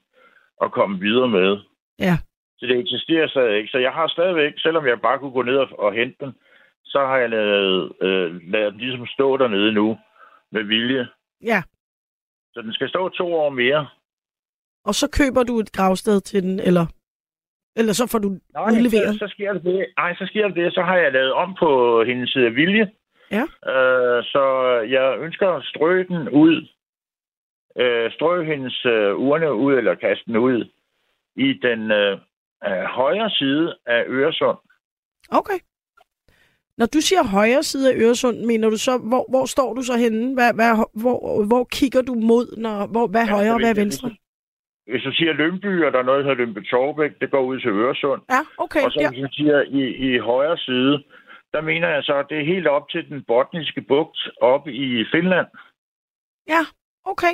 [0.62, 1.58] og komme videre med.
[2.00, 2.16] Ja.
[2.58, 3.70] Så det eksisterer stadig ikke.
[3.72, 6.32] Så jeg har stadigvæk, selvom jeg bare kunne gå ned og, og hente den,
[6.86, 9.98] så har jeg lavet, øh, lavet den ligesom stå dernede nu
[10.52, 11.08] med vilje.
[11.44, 11.64] Ja,
[12.54, 13.88] Så den skal stå to år mere.
[14.86, 16.86] og så køber du et gravsted til den, eller,
[17.76, 19.14] eller så får du Nej, udleveret.
[19.14, 19.86] så, så sker det det.
[19.98, 20.74] Ej, så sker det det.
[20.74, 22.92] Så har jeg lavet om på hendes øh, vilje.
[23.32, 23.42] Ja.
[23.74, 24.44] Øh, så
[24.90, 26.68] jeg ønsker at strø den ud.
[27.80, 30.66] Øh, strø hendes øh, urne ud, eller kaste den ud
[31.36, 32.18] i den øh,
[32.68, 34.58] øh, højre side af Øresund.
[35.32, 35.60] Okay.
[36.78, 39.98] Når du siger højre side af Øresund, mener du så, hvor, hvor står du så
[39.98, 40.34] henne?
[40.34, 42.58] Hvad, hvad, hvor, hvor kigger du mod?
[42.58, 44.12] Når, hvor, hvad er Ja, højre og hvad er venstre?
[44.88, 47.60] Hvis du siger Lønby, og der er noget, der hedder Lønby Torbæk, det går ud
[47.60, 48.22] til Øresund.
[48.30, 48.84] Ja, okay.
[48.86, 49.10] Og så Ja.
[49.10, 51.04] hvis du siger i, i højre side,
[51.54, 55.06] der mener jeg så, at det er helt op til den botniske bugt op i
[55.12, 55.48] Finland.
[56.48, 56.62] ja,
[57.06, 57.34] okay.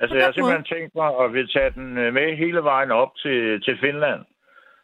[0.00, 3.12] Altså, jeg har simpelthen tænkt mig at vil tage den øh, med hele vejen op
[3.16, 4.20] til, til Finland.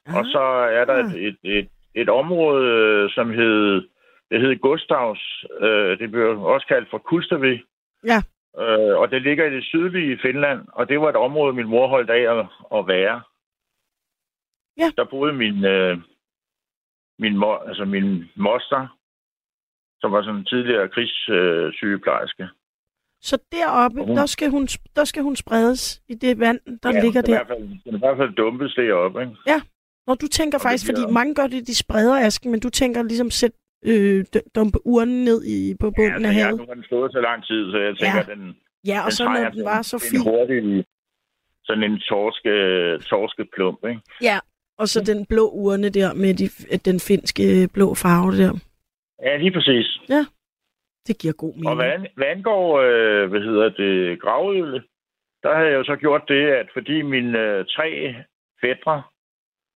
[0.06, 0.40] Ah, Og så
[0.78, 3.88] er der et, et, et, et område, som hed,
[4.30, 5.44] det hed Gustavs.
[5.60, 7.62] Øh, det bliver også kaldt for Kustavi.
[8.04, 8.18] Ja.
[8.58, 11.86] Øh, og det ligger i det sydlige Finland, og det var et område, min mor
[11.88, 12.46] holdt af at,
[12.78, 13.22] at være.
[14.76, 14.88] Ja.
[14.96, 15.98] Der boede min, øh,
[17.18, 18.98] min, mo, altså min moster,
[20.00, 22.48] som var sådan en tidligere krigssygeplejerske.
[23.20, 27.00] Så deroppe, hun- der, skal hun, der skal hun spredes i det vand, der ja,
[27.02, 27.32] ligger er der.
[27.32, 29.36] I hvert fald, den er i hvert fald dumpes deroppe, ikke?
[30.06, 33.02] Når du tænker Og faktisk, fordi mange gør det, de spreder asken, men du tænker
[33.02, 33.52] ligesom sæt
[33.90, 34.24] øh,
[34.56, 36.58] dumpe urnen ned i, på bunden ja, af altså, havet.
[36.58, 38.34] ja, nu har den stået så lang tid, så jeg tænker, Ja.
[38.34, 38.56] den,
[38.86, 40.20] Ja, og så når den var så fin.
[40.22, 40.84] hurtig,
[41.64, 42.52] sådan en torske,
[43.10, 44.00] torskeplump, ikke?
[44.22, 44.38] Ja,
[44.78, 46.46] og så den blå urne der med de,
[46.90, 48.52] den finske blå farve der.
[49.22, 49.86] Ja, lige præcis.
[51.06, 51.68] Det giver god mening.
[51.68, 54.82] Og hvad, hvad angår, øh, hvad hedder det, gravøl,
[55.42, 58.14] der havde jeg jo så gjort det, at fordi mine øh, tre
[58.60, 59.02] fædre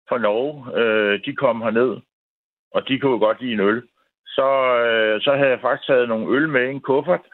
[0.08, 1.96] fra Norge, øh, de kom herned,
[2.74, 3.82] og de kunne jo godt lide en øl,
[4.36, 4.48] så,
[4.86, 7.26] øh, så havde jeg faktisk taget nogle øl med i en kuffert,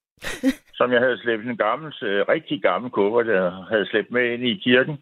[0.78, 4.42] som jeg havde slæbt en gammel, øh, rigtig gammel kuffert, jeg havde slæbt med ind
[4.46, 4.96] i kirken.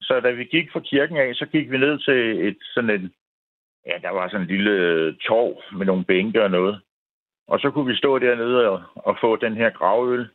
[0.00, 3.12] Så da vi gik fra kirken af, så gik vi ned til et sådan en,
[3.86, 6.80] ja, der var sådan en lille øh, torv med nogle bænke og noget.
[7.48, 10.28] Og så kunne vi stå dernede og, og få den her gravøl.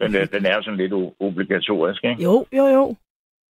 [0.00, 2.22] Den, den er sådan lidt obligatorisk, ikke?
[2.22, 2.96] Jo, jo, jo.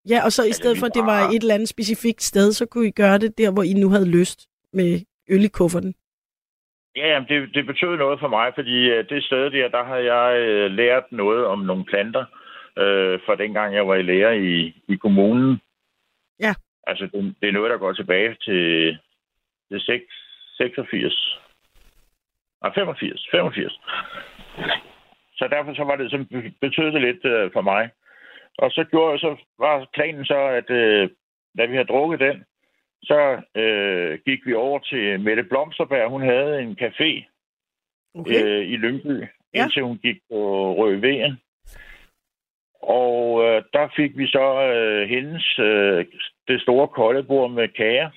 [0.09, 2.51] Ja, og så i det stedet for, at det var et eller andet specifikt sted,
[2.51, 5.93] så kunne I gøre det der, hvor I nu havde lyst med øl i kufferten.
[6.95, 10.13] Ja, jamen, det, det betød noget for mig, fordi øh, det sted der, der havde
[10.13, 12.25] jeg øh, lært noget om nogle planter,
[12.77, 15.61] øh, fra dengang jeg var i lære i, i kommunen.
[16.39, 16.53] Ja.
[16.87, 18.97] Altså, det, det er noget, der går tilbage til,
[19.71, 20.05] til 6,
[20.57, 21.39] 86.
[22.61, 23.27] Nej, 85.
[23.31, 23.79] 85.
[25.35, 26.25] Så derfor så var det, så
[26.61, 27.89] betød det lidt øh, for mig.
[28.57, 31.09] Og så gjorde så var planen så, at, øh,
[31.57, 32.43] da vi havde drukket den,
[33.03, 36.09] så øh, gik vi over til Mette Blomsterberg.
[36.09, 37.29] Hun havde en café
[38.15, 38.43] Okay.
[38.45, 39.63] øh, i Lyngby, Ja.
[39.63, 40.39] indtil hun gik på
[40.77, 41.37] Rødven.
[42.81, 46.05] Og øh, der fik vi så øh, hendes øh,
[46.47, 48.09] det store koldebord med kager.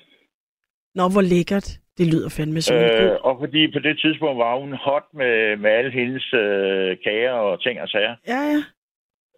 [0.95, 1.67] Nå, hvor lækkert.
[1.97, 5.71] Det lyder fandme en Øh, og fordi på det tidspunkt var hun hot med, med
[5.71, 8.15] alle hendes øh, kager og ting og sager.
[8.27, 8.61] Ja, ja.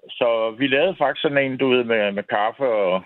[0.09, 3.03] Så vi lavede faktisk sådan en, du ved, med, med kaffe og...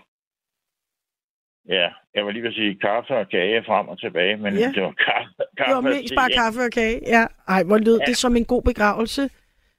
[1.69, 4.71] Ja, jeg var lige ved at sige kaffe og kage frem og tilbage, men Ja.
[4.75, 6.41] det var kaffe, kaffe Det var og mest bare ja.
[6.41, 6.99] kaffe og kage.
[7.15, 7.23] Ja.
[7.47, 8.05] Ej, hvor lød Ja.
[8.05, 9.29] det som en god begravelse,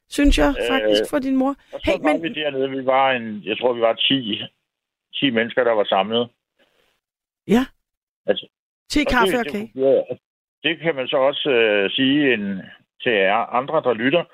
[0.09, 1.55] synes jeg Øh, faktisk for din mor.
[1.74, 4.43] Og så Hey, var men- vi dernede, vi var en, jeg tror, vi var 10,
[5.14, 6.28] 10 mennesker, der var samlet.
[7.49, 7.62] Ja.
[8.26, 8.47] Altså,
[8.91, 9.70] Til kaffe og det, kage.
[9.74, 10.18] Det,
[10.62, 12.62] det kan man så også øh, sige en,
[13.03, 14.24] til jer andre, der lytter,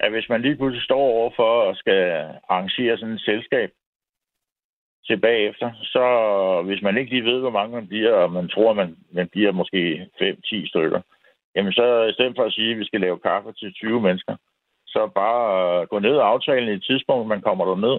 [0.00, 2.02] at hvis man lige pludselig står over for at skal
[2.48, 3.70] arrangere sådan et selskab
[5.06, 6.04] til bagefter, så
[6.66, 9.52] hvis man ikke lige ved, hvor mange man bliver, og man tror, man, man bliver
[9.52, 9.80] måske
[10.22, 11.00] 5-10 stykker,
[11.56, 14.36] jamen så i stedet for at sige, at vi skal lave kaffe til 20 mennesker,
[14.86, 17.98] så bare gå ned og aftale et tidspunkt, man kommer derned,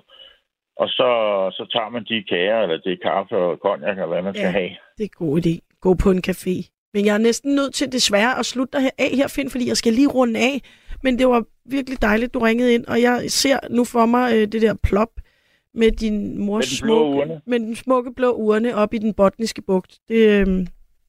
[0.81, 1.09] og så,
[1.57, 4.51] så tager man de kager, eller det kaffe og cognac, og hvad man skal Ja.
[4.51, 4.69] have.
[4.97, 5.53] Det er en god idé.
[5.81, 6.55] Gå på en café.
[6.93, 9.67] Men jeg er næsten nødt til desværre at slutte dig her af her, Finn, fordi
[9.67, 10.55] jeg skal lige runde af.
[11.03, 14.41] Men det var virkelig dejligt, du ringede ind, og jeg ser nu for mig øh,
[14.51, 15.09] det der plop
[15.73, 17.41] med din mors Med smukke, urne.
[17.45, 19.99] med den smukke blå urne op i den botniske bugt.
[20.07, 20.65] Det, øh,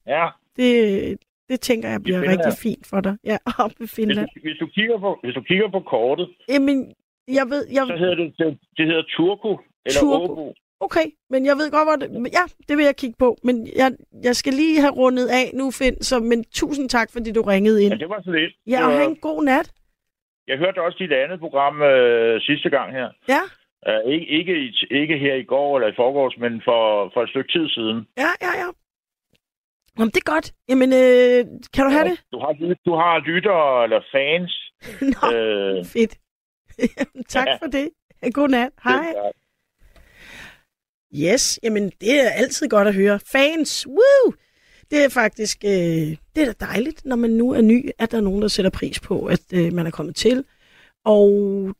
[0.07, 1.17] Ja, det,
[1.49, 3.17] det tænker jeg bliver rigtig fint for dig.
[3.23, 4.27] Ja, op i Hvis Finland.
[4.35, 6.93] du, hvis, du kigger på, hvis du kigger på kortet, Jamen,
[7.27, 10.33] jeg ved, jeg, så hedder det, det, det hedder Turku, eller Turku.
[10.33, 10.53] Åbo.
[10.81, 12.31] Okay, men jeg ved godt, hvor det...
[12.37, 13.37] Ja, det vil jeg kigge på.
[13.43, 13.91] Men jeg,
[14.23, 16.01] jeg skal lige have rundet af nu, Finn.
[16.01, 17.93] Så, men tusind tak, fordi du ringede ind.
[17.93, 18.53] Ja, det var så lidt.
[18.67, 19.71] Ja, og have en god nat.
[20.47, 23.07] Jeg hørte også dit andet program øh, sidste gang her.
[23.29, 23.41] Ja,
[23.87, 24.53] Uh, ikke, ikke,
[24.91, 28.07] ikke her i går eller i forgårs, men for, for et stykke tid siden.
[28.17, 28.67] ja, ja, ja.
[29.97, 30.53] Jamen, det er godt.
[30.69, 32.17] Jamen, øh, kan du have det?
[32.31, 32.51] Du har,
[32.85, 34.51] du har lyttere eller fans.
[35.13, 36.17] Nå, Øh, fedt.
[36.79, 37.55] Jamen, tak ja.
[37.55, 37.89] for det.
[38.33, 38.69] God nat.
[38.83, 39.05] Hej.
[39.07, 39.31] det-
[41.15, 43.19] Yes, jamen det er altid godt at høre.
[43.31, 44.33] Fans, woo!
[44.91, 45.71] Det er faktisk, øh,
[46.35, 48.71] det er da dejligt, når man nu er ny, at der er nogen, der sætter
[48.71, 50.45] pris på, at øh, man er kommet til.
[51.05, 51.29] Og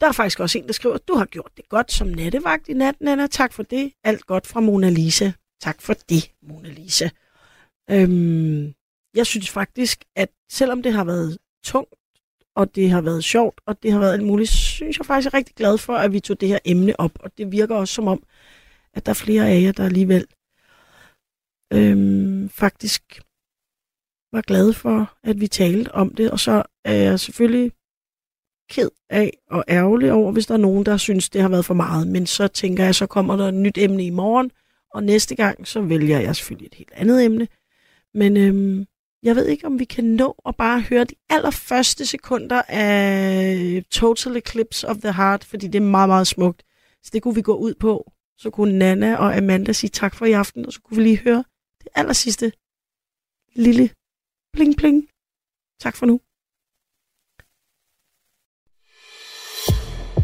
[0.02, 2.74] der er faktisk også en, der skriver, du har gjort det godt som nattevagt i
[2.74, 3.28] nat, Nana.
[3.28, 3.94] Tak for det.
[4.04, 5.32] Alt godt fra Mona Lisa.
[5.62, 7.10] Tak for det, Mona Lisa.
[7.92, 8.74] Øhm,
[9.16, 11.96] jeg synes faktisk, at selvom det har været tungt,
[12.56, 15.34] og det har været sjovt, og det har været alt muligt, så synes jeg faktisk,
[15.34, 17.12] er rigtig glad for, at vi tog det her emne op.
[17.20, 18.24] Og det virker også som om,
[18.94, 20.28] at der er flere af jer, der alligevel
[21.74, 23.22] øhm, faktisk
[24.32, 26.32] var glade for, at vi talte om det.
[26.32, 27.72] Og så er jeg selvfølgelig
[28.70, 31.74] ked af og ærgerlig over, hvis der er nogen, der synes, det har været for
[31.74, 32.08] meget.
[32.08, 34.52] Men så tænker jeg, så kommer der et nyt emne i morgen,
[34.94, 37.48] og næste gang, så vælger jeg selvfølgelig et helt andet emne.
[38.14, 38.86] Men øhm,
[39.24, 44.38] jeg ved ikke, om vi kan nå at bare høre de allerførste sekunder af Total
[44.38, 46.64] Eclipse of the Heart, fordi det er meget, meget smukt.
[47.04, 48.12] Så det kunne vi gå ud på.
[48.38, 51.18] Så kunne Nana og Amanda sige tak for i aften, og så kunne vi lige
[51.18, 51.44] høre
[51.80, 52.52] det aller sidste
[53.56, 53.90] lille
[54.54, 55.08] bling bling.
[55.80, 56.20] Tak for nu.